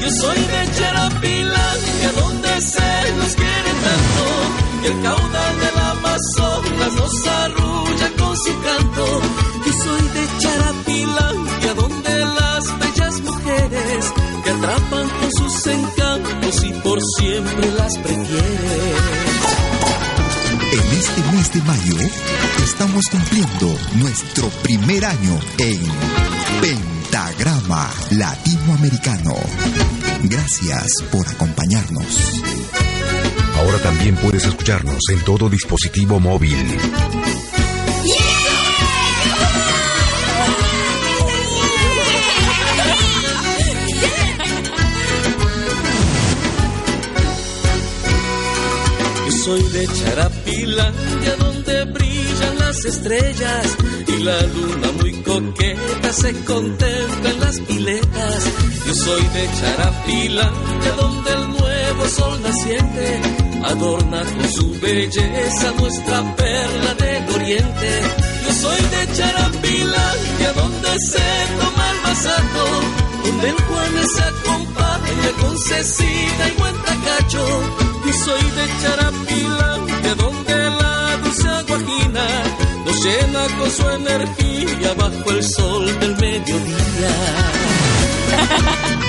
Yo 0.01 0.11
soy 0.22 0.38
de 0.38 0.61
Charapilandia, 0.78 2.12
donde 2.18 2.61
se 2.62 3.12
nos 3.18 3.34
quiere 3.34 3.72
tanto, 3.86 4.24
y 4.82 4.86
el 4.86 5.03
caudal 5.03 5.55
del 5.61 5.78
Amazonas 5.92 6.92
nos 6.95 7.26
arrulla 7.26 8.09
con 8.18 8.36
su 8.38 8.53
canto. 8.68 9.05
Yo 9.66 9.72
soy 9.84 10.05
de 10.16 10.24
Charapilandia, 10.38 11.74
donde 11.74 12.14
las 12.38 12.78
bellas 12.78 13.20
mujeres 13.20 14.12
que 14.45 14.51
atrapan 14.51 15.09
con 15.11 15.30
sus 15.32 15.66
encantos 15.66 16.64
y 16.64 16.72
por 16.84 16.99
siempre 17.18 17.72
las 17.72 17.99
prefieres. 17.99 19.34
Este 21.07 21.22
mes 21.32 21.52
de 21.52 21.61
mayo 21.64 21.96
estamos 22.64 23.05
cumpliendo 23.11 23.78
nuestro 23.96 24.48
primer 24.62 25.05
año 25.05 25.38
en 25.59 25.78
Pentagrama 26.62 27.90
Latinoamericano. 28.12 29.34
Gracias 30.22 30.86
por 31.12 31.28
acompañarnos. 31.28 32.40
Ahora 33.59 33.78
también 33.82 34.16
puedes 34.16 34.46
escucharnos 34.46 34.98
en 35.11 35.20
todo 35.24 35.50
dispositivo 35.50 36.18
móvil. 36.20 36.57
Soy 49.45 49.62
de 49.62 49.86
Charapilandia 49.86 51.36
donde 51.38 51.84
brillan 51.84 52.59
las 52.61 52.82
estrellas 52.86 53.76
y 54.09 54.22
la 54.22 54.40
luna 54.40 54.92
muy 54.99 55.12
coqueta 55.20 56.12
se 56.14 56.32
contempla 56.45 57.30
en 57.30 57.40
las 57.40 57.61
piletas. 57.61 58.45
Yo 58.86 58.95
soy 58.95 59.22
de 59.22 59.51
Charapilandia 59.61 60.92
donde 60.97 61.30
el 61.30 61.49
nuevo 61.49 62.09
sol 62.09 62.40
naciente 62.42 63.20
adorna 63.64 64.22
con 64.24 64.49
su 64.49 64.80
belleza 64.80 65.72
nuestra 65.78 66.36
perla 66.36 66.95
del 66.95 67.34
oriente. 67.34 68.01
Yo 68.47 68.53
soy 68.55 68.80
de 68.80 69.12
Charapilandia 69.14 70.53
donde 70.57 70.88
se 71.01 71.28
toma 71.61 71.90
el 71.90 72.01
masato, 72.01 72.64
donde 73.24 73.49
el 73.51 73.57
Juan 73.57 74.09
se 74.16 74.22
acompaña 74.22 75.30
con 75.38 75.59
Cecina 75.59 76.49
y 76.49 76.59
buen 76.59 76.76
tacacho 76.82 77.95
y 78.07 78.12
soy 78.12 78.42
de 78.42 78.66
Charapilandia, 78.82 79.23
con 83.59 83.70
su 83.70 83.88
energía 83.88 84.94
bajo 84.94 85.30
el 85.30 85.42
sol 85.42 86.00
del 86.00 86.16
mediodía. 86.16 87.14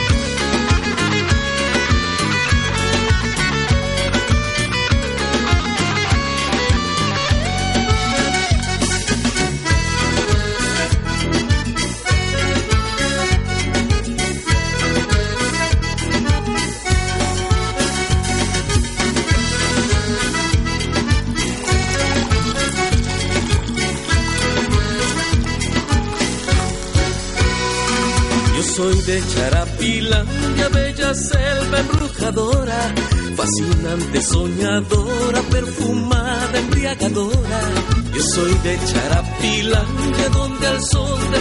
de 29.06 29.22
Charapilandia, 29.28 30.70
bella 30.70 31.14
selva 31.14 31.80
embrujadora, 31.80 32.94
fascinante, 33.36 34.22
soñadora, 34.22 35.42
perfumada, 35.52 36.58
embriagadora. 36.60 37.60
Yo 38.14 38.22
soy 38.34 38.54
de 38.64 38.80
Charapilandia, 38.88 40.30
donde 40.34 40.68
al 40.68 40.82
son 40.82 41.20
de 41.32 41.40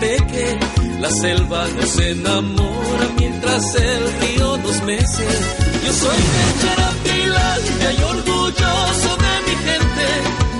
teque 0.00 0.58
la 1.00 1.10
selva 1.10 1.66
nos 1.76 1.98
enamora 1.98 3.06
mientras 3.18 3.74
el 3.74 4.02
río 4.20 4.56
nos 4.56 4.82
mece. 4.84 5.26
Yo 5.84 5.92
soy 5.92 6.20
de 6.36 6.44
Charapilandia 6.62 7.92
y 7.92 8.02
orgulloso 8.04 9.10
de 9.24 9.34
mi 9.46 9.56
gente, 9.66 10.06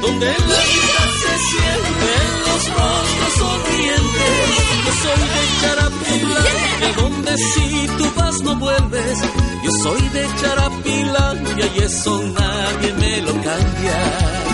donde 0.03 0.27
la 0.27 0.61
vida 0.69 1.03
se 1.23 1.33
siente 1.49 1.73
en 1.73 1.82
los 2.69 3.39
rostros. 3.39 3.73
Yo 4.85 4.93
soy 5.03 5.23
de 5.35 5.45
Charapilandia, 5.61 6.93
donde 6.97 7.37
si 7.37 7.87
tú 7.99 8.13
vas 8.17 8.41
no 8.43 8.57
vuelves. 8.57 9.19
Yo 9.65 9.71
soy 9.83 10.09
de 10.09 10.27
Charapilandia 10.41 11.67
y 11.77 11.79
eso 11.81 12.23
nadie 12.39 12.93
me 12.95 13.23
lo 13.23 13.33
cambia. 13.33 14.53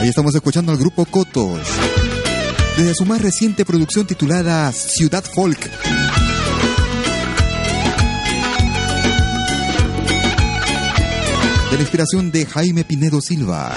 Ahí 0.00 0.08
estamos 0.08 0.34
escuchando 0.34 0.72
al 0.72 0.78
grupo 0.78 1.04
Cotos. 1.04 1.60
Desde 2.76 2.94
su 2.94 3.04
más 3.04 3.20
reciente 3.20 3.64
producción 3.64 4.06
titulada 4.06 4.72
Ciudad 4.72 5.22
Folk. 5.22 5.70
De 11.72 11.78
la 11.78 11.82
inspiración 11.84 12.30
de 12.30 12.44
Jaime 12.44 12.84
Pinedo 12.84 13.22
Silva. 13.22 13.72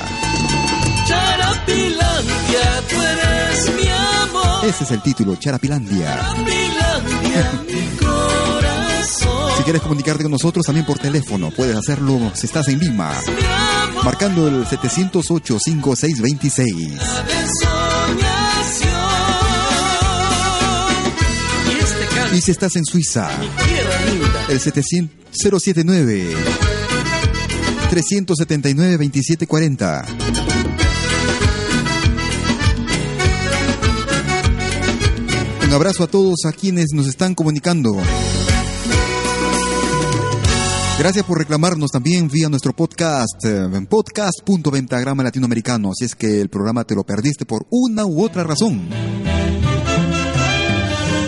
Charapilandia, 1.07 2.83
tú 2.89 3.01
eres 3.01 3.73
mi 3.73 3.87
amor. 3.87 4.65
Ese 4.65 4.83
es 4.83 4.91
el 4.91 5.01
título, 5.01 5.37
Charapilandia. 5.37 6.17
Charapilandia, 6.17 7.63
mi 7.65 7.87
corazón. 7.97 9.57
Si 9.57 9.63
quieres 9.63 9.81
comunicarte 9.81 10.23
con 10.23 10.33
nosotros 10.33 10.65
también 10.65 10.85
por 10.85 10.99
teléfono, 10.99 11.51
puedes 11.51 11.77
hacerlo 11.77 12.19
si 12.33 12.47
estás 12.47 12.67
en 12.67 12.79
Lima, 12.79 13.13
marcando 14.03 14.49
el 14.49 14.65
708-5626. 14.65 16.99
Y 22.33 22.41
si 22.41 22.51
estás 22.51 22.75
en 22.75 22.83
Suiza, 22.83 23.29
el 24.49 24.59
079 24.59 26.35
379 27.95 28.97
2740. 28.97 30.05
Un 35.65 35.73
abrazo 35.73 36.03
a 36.03 36.07
todos 36.07 36.43
a 36.45 36.51
quienes 36.51 36.87
nos 36.91 37.07
están 37.07 37.35
comunicando. 37.35 37.95
Gracias 40.99 41.23
por 41.23 41.37
reclamarnos 41.37 41.91
también 41.91 42.27
vía 42.27 42.49
nuestro 42.49 42.73
podcast, 42.73 43.45
eh, 43.45 43.63
en 43.63 43.85
podcast.ventagrama 43.85 45.23
latinoamericano, 45.23 45.91
si 45.97 46.03
es 46.03 46.15
que 46.15 46.41
el 46.41 46.49
programa 46.49 46.83
te 46.83 46.95
lo 46.95 47.05
perdiste 47.05 47.45
por 47.45 47.65
una 47.69 48.05
u 48.05 48.25
otra 48.25 48.43
razón. 48.43 48.89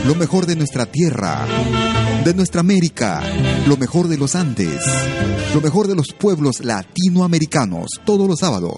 Lo 0.08 0.16
mejor 0.16 0.46
de 0.46 0.56
nuestra 0.56 0.86
tierra, 0.86 1.46
de 2.24 2.34
nuestra 2.34 2.62
América, 2.62 3.22
lo 3.68 3.76
mejor 3.76 4.08
de 4.08 4.18
los 4.18 4.36
Andes, 4.36 4.82
lo 5.54 5.60
mejor 5.60 5.90
de 5.90 5.96
los 5.96 6.14
pueblos 6.14 6.64
latinoamericanos, 6.64 7.88
todos 8.06 8.26
los 8.26 8.40
sábados. 8.40 8.78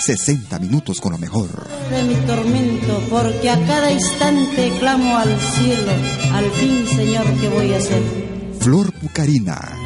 60 0.00 0.58
minutos 0.58 1.02
con 1.02 1.12
lo 1.12 1.18
mejor. 1.18 1.68
De 1.90 2.02
mi 2.04 2.14
tormento, 2.26 3.02
porque 3.10 3.50
a 3.50 3.66
cada 3.66 3.92
instante 3.92 4.72
clamo 4.78 5.18
al 5.18 5.38
cielo, 5.38 5.92
al 6.32 6.50
fin, 6.52 6.86
Señor, 6.88 7.26
¿qué 7.38 7.48
voy 7.50 7.74
a 7.74 7.76
hacer? 7.76 8.02
Flor 8.58 8.90
Pucarina, 8.94 9.76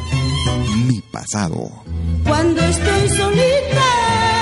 mi 0.87 1.01
pasado. 1.01 1.83
Cuando 2.25 2.61
estoy 2.61 3.09
solita, 3.09 3.83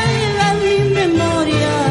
llega 0.05 0.53
mi 0.53 0.93
memoria 0.93 1.82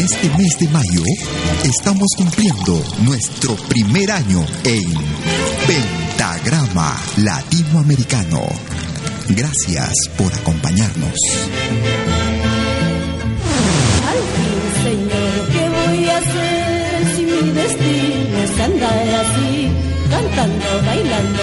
Este 0.00 0.30
mes 0.30 0.56
de 0.58 0.66
mayo 0.68 1.02
estamos 1.62 2.08
cumpliendo 2.16 2.82
nuestro 3.02 3.54
primer 3.68 4.10
año 4.10 4.46
en 4.64 4.94
Pentagrama 5.66 6.96
Latinoamericano. 7.18 8.48
Gracias 9.28 9.92
por 10.16 10.32
acompañarnos. 10.32 11.12
Fin, 14.36 14.60
Señor, 14.84 15.48
¿qué 15.52 15.68
voy 15.68 16.08
a 16.08 16.16
hacer 16.16 17.16
si 17.16 17.22
mi 17.24 17.50
destino 17.50 18.38
es 18.42 18.58
andar 18.58 19.08
así? 19.20 19.68
Cantando, 20.08 20.82
bailando, 20.86 21.42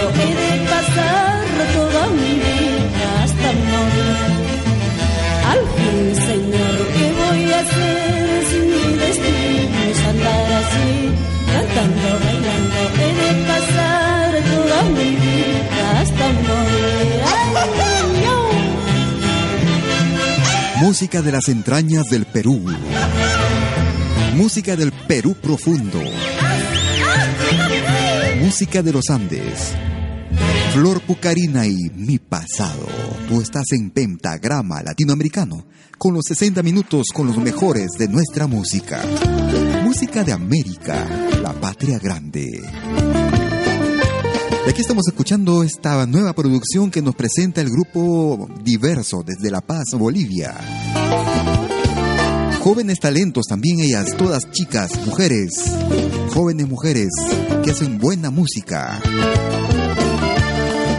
Cantando, 11.53 12.09
bailando, 12.23 12.79
he 13.01 13.13
de 13.13 13.47
pasar. 13.47 13.97
Música 20.79 21.21
de 21.21 21.31
las 21.31 21.49
entrañas 21.49 22.05
del 22.05 22.25
Perú. 22.25 22.63
Música 24.35 24.75
del 24.75 24.91
Perú 24.91 25.35
profundo. 25.35 25.99
Música 28.39 28.83
de 28.83 28.93
los 28.93 29.09
Andes. 29.09 29.73
Flor 30.73 31.01
Pucarina 31.01 31.65
y 31.65 31.75
Mi 31.95 32.19
Pasado. 32.19 32.87
Tú 33.27 33.41
estás 33.41 33.65
en 33.71 33.89
Pentagrama 33.89 34.83
Latinoamericano, 34.83 35.65
con 35.97 36.13
los 36.13 36.25
60 36.27 36.61
minutos 36.61 37.07
con 37.13 37.27
los 37.27 37.37
mejores 37.37 37.89
de 37.97 38.07
nuestra 38.07 38.47
música. 38.47 39.01
Música 39.99 40.23
de 40.23 40.31
América, 40.31 41.07
la 41.41 41.53
patria 41.53 41.97
grande. 41.97 42.61
Y 44.67 44.69
aquí 44.69 44.81
estamos 44.81 45.07
escuchando 45.07 45.63
esta 45.63 46.05
nueva 46.05 46.33
producción 46.33 46.91
que 46.91 47.01
nos 47.01 47.15
presenta 47.15 47.61
el 47.61 47.71
grupo 47.71 48.47
Diverso 48.61 49.23
desde 49.25 49.49
La 49.49 49.61
Paz, 49.61 49.85
Bolivia. 49.93 50.53
Jóvenes 52.59 52.99
talentos, 52.99 53.47
también 53.47 53.79
ellas, 53.79 54.15
todas 54.15 54.51
chicas, 54.51 54.91
mujeres, 55.03 55.49
jóvenes 56.31 56.67
mujeres 56.67 57.09
que 57.63 57.71
hacen 57.71 57.97
buena 57.97 58.29
música. 58.29 59.01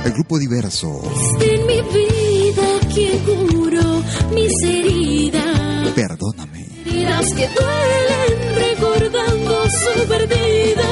El 0.05 0.13
grupo 0.13 0.41
Diverso. 0.41 1.03
En 1.41 1.67
mi 1.69 1.83
vida, 1.83 2.67
quien 2.93 3.19
curó 3.47 4.03
mis 4.35 4.53
heridas. 4.65 5.93
Perdóname. 5.95 6.67
Heridas 6.85 7.27
que 7.33 7.47
duelen 7.47 8.28
perdida. 10.07 10.89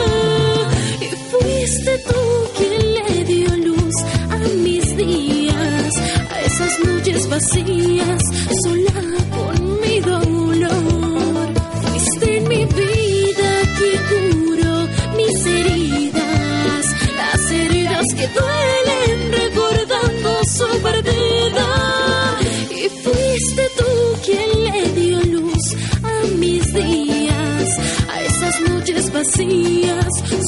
Y 1.00 1.06
fuiste 1.30 1.98
tú 2.08 2.20
quien 2.56 2.94
le 2.94 3.24
dio 3.24 3.56
luz 3.56 3.94
a 4.30 4.38
mis 4.64 4.96
días, 4.96 5.92
a 6.30 6.40
esas 6.42 6.78
noches 6.84 7.28
vacías, 7.28 8.22
sola 8.64 9.02
con 9.36 9.80
mi 9.80 10.00
dolor. 10.00 11.48
Fuiste 11.82 12.40
mi 12.42 12.64
vida 12.64 13.50
quien 13.78 14.00
curó 14.10 14.88
mis 15.16 15.46
heridas, 15.46 16.86
las 17.16 17.50
heridas 17.50 18.06
que 18.16 18.26
duelen 18.28 18.95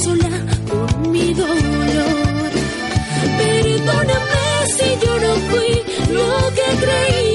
sola 0.05 0.31
con 0.71 1.11
mi 1.11 1.35
dolor. 1.35 2.51
Perdóname 3.39 4.47
si 4.77 4.89
yo 5.05 5.19
no 5.19 5.35
fui 5.49 5.73
lo 6.13 6.31
que 6.57 6.67
creías, 6.85 7.28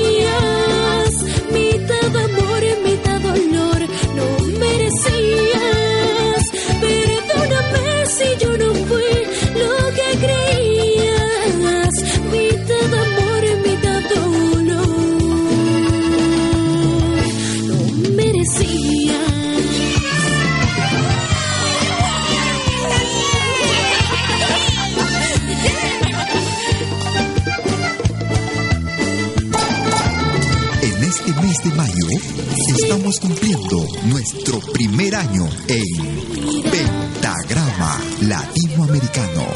primer 35.04 35.16
año 35.16 35.50
en 35.68 36.64
Pentagrama 36.64 38.00
Latinoamericano. 38.22 39.48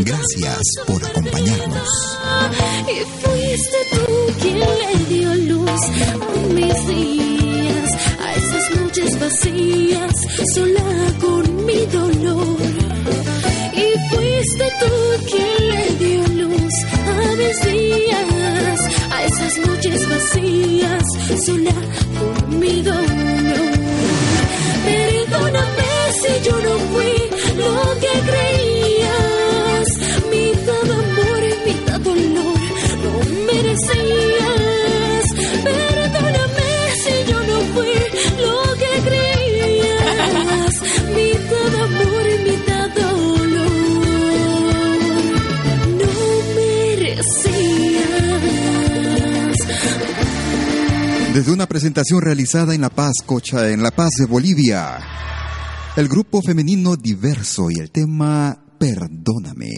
Gracias 0.00 0.58
por 0.86 1.02
acompañarnos. 1.06 1.88
Y 2.86 2.98
fuiste 3.22 3.78
tú 3.92 4.42
quien 4.42 4.60
le 4.60 5.04
dio 5.08 5.34
luz 5.54 5.70
a 5.70 6.52
mis 6.52 6.86
días, 6.86 7.90
a 8.20 8.34
esas 8.34 8.76
noches 8.76 9.20
vacías, 9.20 10.12
sola 10.54 11.14
con 11.18 11.64
mi 11.64 11.86
dolor. 11.86 12.58
Y 13.72 14.14
fuiste 14.14 14.72
tú 14.80 15.30
quien 15.30 15.68
le 15.70 15.94
dio 16.04 16.46
luz 16.46 16.74
a 17.06 17.36
mis 17.36 17.72
días, 17.72 18.80
a 19.10 19.24
esas 19.24 19.66
noches 19.66 20.08
vacías, 20.08 21.04
sola 21.46 21.74
con 22.18 22.58
mi 22.58 22.82
dolor. 22.82 23.07
Yo 26.44 26.52
no 26.52 26.78
fui 26.90 27.14
lo 27.56 27.74
que 28.00 28.12
creías, 28.30 29.88
mitad 30.30 30.90
amor 30.90 31.40
y 31.42 31.54
mitad 31.68 32.00
dolor, 32.00 32.58
no 33.02 33.12
merecías. 33.46 35.24
Perdóname 35.64 36.70
si 37.02 37.14
yo 37.30 37.38
no 37.40 37.58
fui 37.74 37.94
lo 38.40 38.56
que 38.76 38.92
creías, 39.08 40.72
mitad 41.14 41.72
amor 41.82 42.24
y 42.26 42.36
mitad 42.50 42.88
dolor, 42.90 44.08
no 45.98 46.12
merecías. 46.54 47.48
Desde 51.34 51.52
una 51.52 51.66
presentación 51.66 52.20
realizada 52.22 52.74
en 52.74 52.80
La 52.80 52.90
Paz, 52.90 53.14
Cocha, 53.26 53.70
en 53.70 53.82
La 53.82 53.90
Paz 53.90 54.10
de 54.18 54.26
Bolivia, 54.26 54.98
el 55.98 56.06
grupo 56.06 56.40
femenino 56.40 56.94
diverso 56.94 57.72
y 57.72 57.80
el 57.80 57.90
tema 57.90 58.56
Perdóname. 58.78 59.72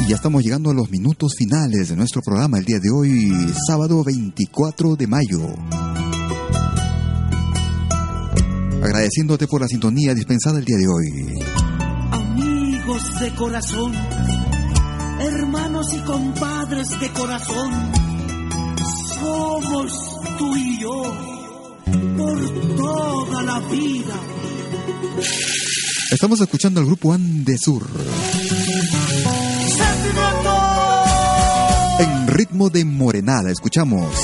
Y 0.00 0.08
ya 0.08 0.16
estamos 0.16 0.42
llegando 0.42 0.70
a 0.70 0.74
los 0.74 0.90
minutos 0.90 1.34
finales 1.36 1.90
de 1.90 1.96
nuestro 1.96 2.22
programa 2.22 2.56
el 2.56 2.64
día 2.64 2.78
de 2.78 2.90
hoy, 2.90 3.30
sábado 3.66 4.02
24 4.02 4.96
de 4.96 5.06
mayo. 5.06 5.40
Agradeciéndote 8.82 9.46
por 9.46 9.60
la 9.60 9.68
sintonía 9.68 10.14
dispensada 10.14 10.58
el 10.60 10.64
día 10.64 10.78
de 10.78 10.88
hoy. 10.88 11.44
Amigos 12.10 13.20
de 13.20 13.34
corazón, 13.34 13.92
hermanos 15.20 15.92
y 15.92 15.98
compadres 16.06 16.88
de 16.98 17.12
corazón, 17.12 17.70
somos 19.14 19.92
tú 20.38 20.56
y 20.56 20.80
yo 20.80 21.02
por 22.16 22.76
toda 22.76 23.42
la 23.42 23.60
vida. 23.68 24.37
Estamos 26.10 26.40
escuchando 26.40 26.80
al 26.80 26.86
grupo 26.86 27.12
Andesur 27.12 27.86
en 31.98 32.28
ritmo 32.28 32.70
de 32.70 32.84
morenada. 32.84 33.50
Escuchamos 33.50 34.14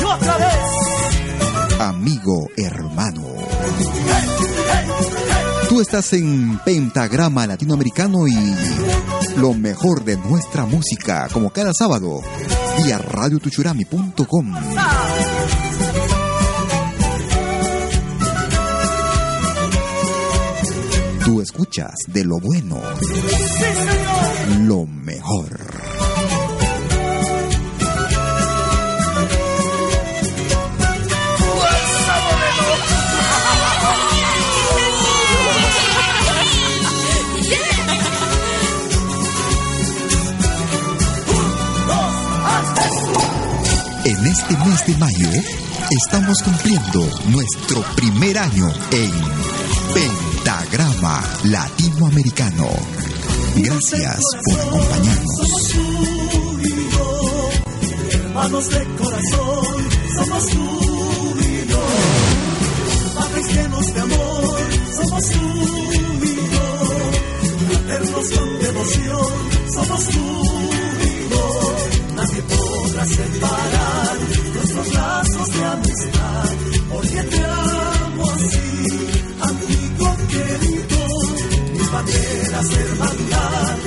Y 0.00 0.04
otra 0.04 0.36
vez, 0.36 1.80
Amigo 1.80 2.48
Hermano. 2.56 3.26
Tú 5.68 5.80
estás 5.80 6.12
en 6.12 6.58
Pentagrama 6.64 7.46
Latinoamericano 7.46 8.26
y 8.26 8.34
lo 9.36 9.54
mejor 9.54 10.04
de 10.04 10.16
nuestra 10.16 10.66
música, 10.66 11.28
como 11.32 11.50
cada 11.50 11.72
sábado, 11.72 12.20
vía 12.82 12.98
radiotuchurami.com. 12.98 14.54
Tú 21.30 21.40
escuchas 21.40 21.94
de 22.08 22.24
lo 22.24 22.40
bueno, 22.40 22.82
lo 24.66 24.84
mejor. 24.84 25.60
En 44.04 44.26
este 44.26 44.56
mes 44.56 44.84
de 44.84 44.96
mayo 44.98 45.30
estamos 45.90 46.42
cumpliendo 46.42 47.08
nuestro 47.28 47.84
primer 47.94 48.36
año 48.36 48.66
en 48.90 50.29
Pentagrama 50.70 51.20
Latinoamericano. 51.44 52.68
Gracias 53.56 54.20
por 54.44 54.60
acompañarnos. 54.60 55.74
hermanos 58.12 58.68
de 58.70 58.84
corazón, 58.96 59.88
somos 60.16 60.46
tú 60.46 61.34
y 61.40 61.68
yo. 61.68 61.82
Padres 63.14 63.46
llenos 63.52 63.94
de 63.94 64.00
amor, 64.00 64.58
somos 64.94 65.24
tú 65.24 65.44
y 66.22 66.36
yo. 66.54 66.66
Fraternos 67.66 68.30
con 68.30 68.58
devoción, 68.60 69.26
somos 69.74 70.04
tú 70.08 70.42
y 71.02 71.30
yo. 71.30 71.76
Nadie 72.14 72.42
podrá 72.42 73.06
separar 73.06 74.18
nuestros 74.54 74.94
lazos 74.94 75.48
de 75.48 75.64
amistad, 75.64 76.48
porque 76.90 77.22
te 77.24 77.44
amo 77.44 78.30
así, 78.30 78.99
amigo 80.30 80.86
querido. 80.88 81.08
Mis 81.72 81.92
banderas, 81.92 82.70
hermandad, 82.72 83.78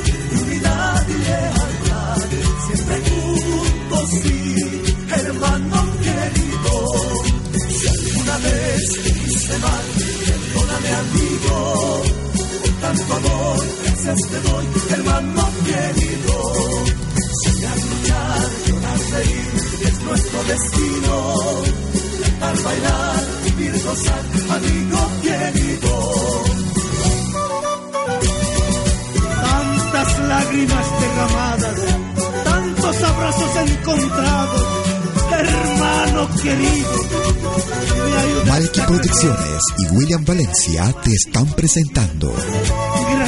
Valencia 40.74 41.02
te 41.04 41.14
están 41.14 41.46
presentando 41.54 42.34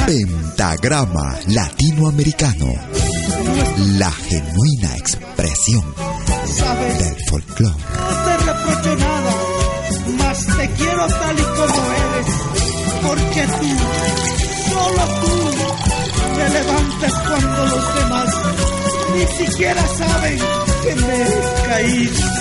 Pentagrama 0.06 1.38
Latinoamericano, 1.48 2.74
la 3.98 4.12
genuina 4.12 4.96
expresión 4.98 5.84
del 7.00 7.16
folclore. 7.30 7.76
No 7.76 8.26
te 8.26 8.38
reprocho 8.38 8.96
nada, 8.98 9.34
mas 10.18 10.46
te 10.58 10.70
quiero 10.72 11.08
tal 11.08 11.40
y 11.40 11.44
como 11.44 11.84
eres, 11.94 12.36
porque 13.04 13.48
tú, 13.60 13.70
solo 14.72 15.04
tú, 15.22 15.36
te 16.36 16.50
levantas 16.50 17.14
cuando 17.28 17.66
los 17.66 17.96
demás 17.96 18.30
ni 19.14 19.46
siquiera 19.46 19.88
saben 19.98 20.40
que 20.84 20.96
me 20.96 21.22
he 21.22 21.68
caído. 21.68 22.35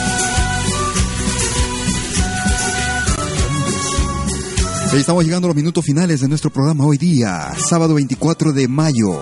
Estamos 4.96 5.24
llegando 5.24 5.46
a 5.46 5.50
los 5.50 5.56
minutos 5.56 5.84
finales 5.84 6.20
de 6.20 6.28
nuestro 6.28 6.50
programa 6.50 6.86
hoy 6.86 6.96
día, 6.96 7.52
sábado 7.58 7.94
24 7.94 8.52
de 8.52 8.68
mayo. 8.68 9.20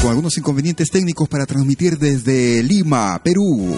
Con 0.00 0.10
algunos 0.10 0.36
inconvenientes 0.36 0.90
técnicos 0.90 1.28
para 1.28 1.46
transmitir 1.46 1.98
desde 1.98 2.62
Lima, 2.62 3.20
Perú. 3.22 3.74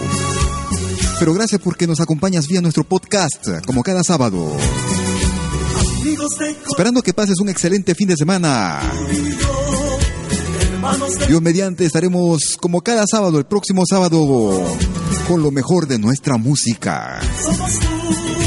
Pero 1.19 1.33
gracias 1.35 1.61
porque 1.61 1.85
nos 1.85 2.01
acompañas 2.01 2.47
vía 2.47 2.59
nuestro 2.59 2.83
podcast, 2.83 3.65
como 3.65 3.83
cada 3.83 4.03
sábado. 4.03 4.57
Esperando 6.67 7.03
que 7.03 7.13
pases 7.13 7.39
un 7.39 7.49
excelente 7.49 7.93
fin 7.93 8.09
de 8.09 8.17
semana. 8.17 8.79
Dios 11.27 11.41
mediante 11.41 11.85
estaremos 11.85 12.57
como 12.59 12.81
cada 12.81 13.05
sábado, 13.05 13.37
el 13.37 13.45
próximo 13.45 13.83
sábado, 13.87 14.19
con 15.27 15.43
lo 15.43 15.51
mejor 15.51 15.87
de 15.87 15.99
nuestra 15.99 16.37
música. 16.37 17.19
somos 17.43 17.79
tú 17.79 18.46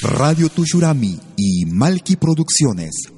Radio 0.00 0.48
Tushurami 0.48 1.18
y 1.36 1.64
Malki 1.66 2.16
Producciones 2.16 3.17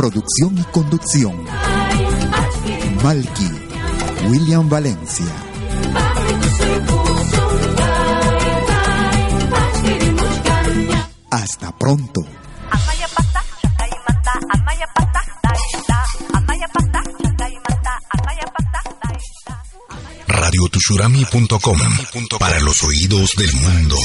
Producción 0.00 0.56
y 0.56 0.62
conducción. 0.72 1.44
Malky, 3.04 3.50
William 4.30 4.66
Valencia. 4.66 5.26
Hasta 11.30 11.76
pronto. 11.76 12.22
radiotushurami.com 20.26 21.78
para 22.38 22.58
los 22.60 22.82
oídos 22.84 23.32
del 23.36 23.52
mundo. 23.52 23.96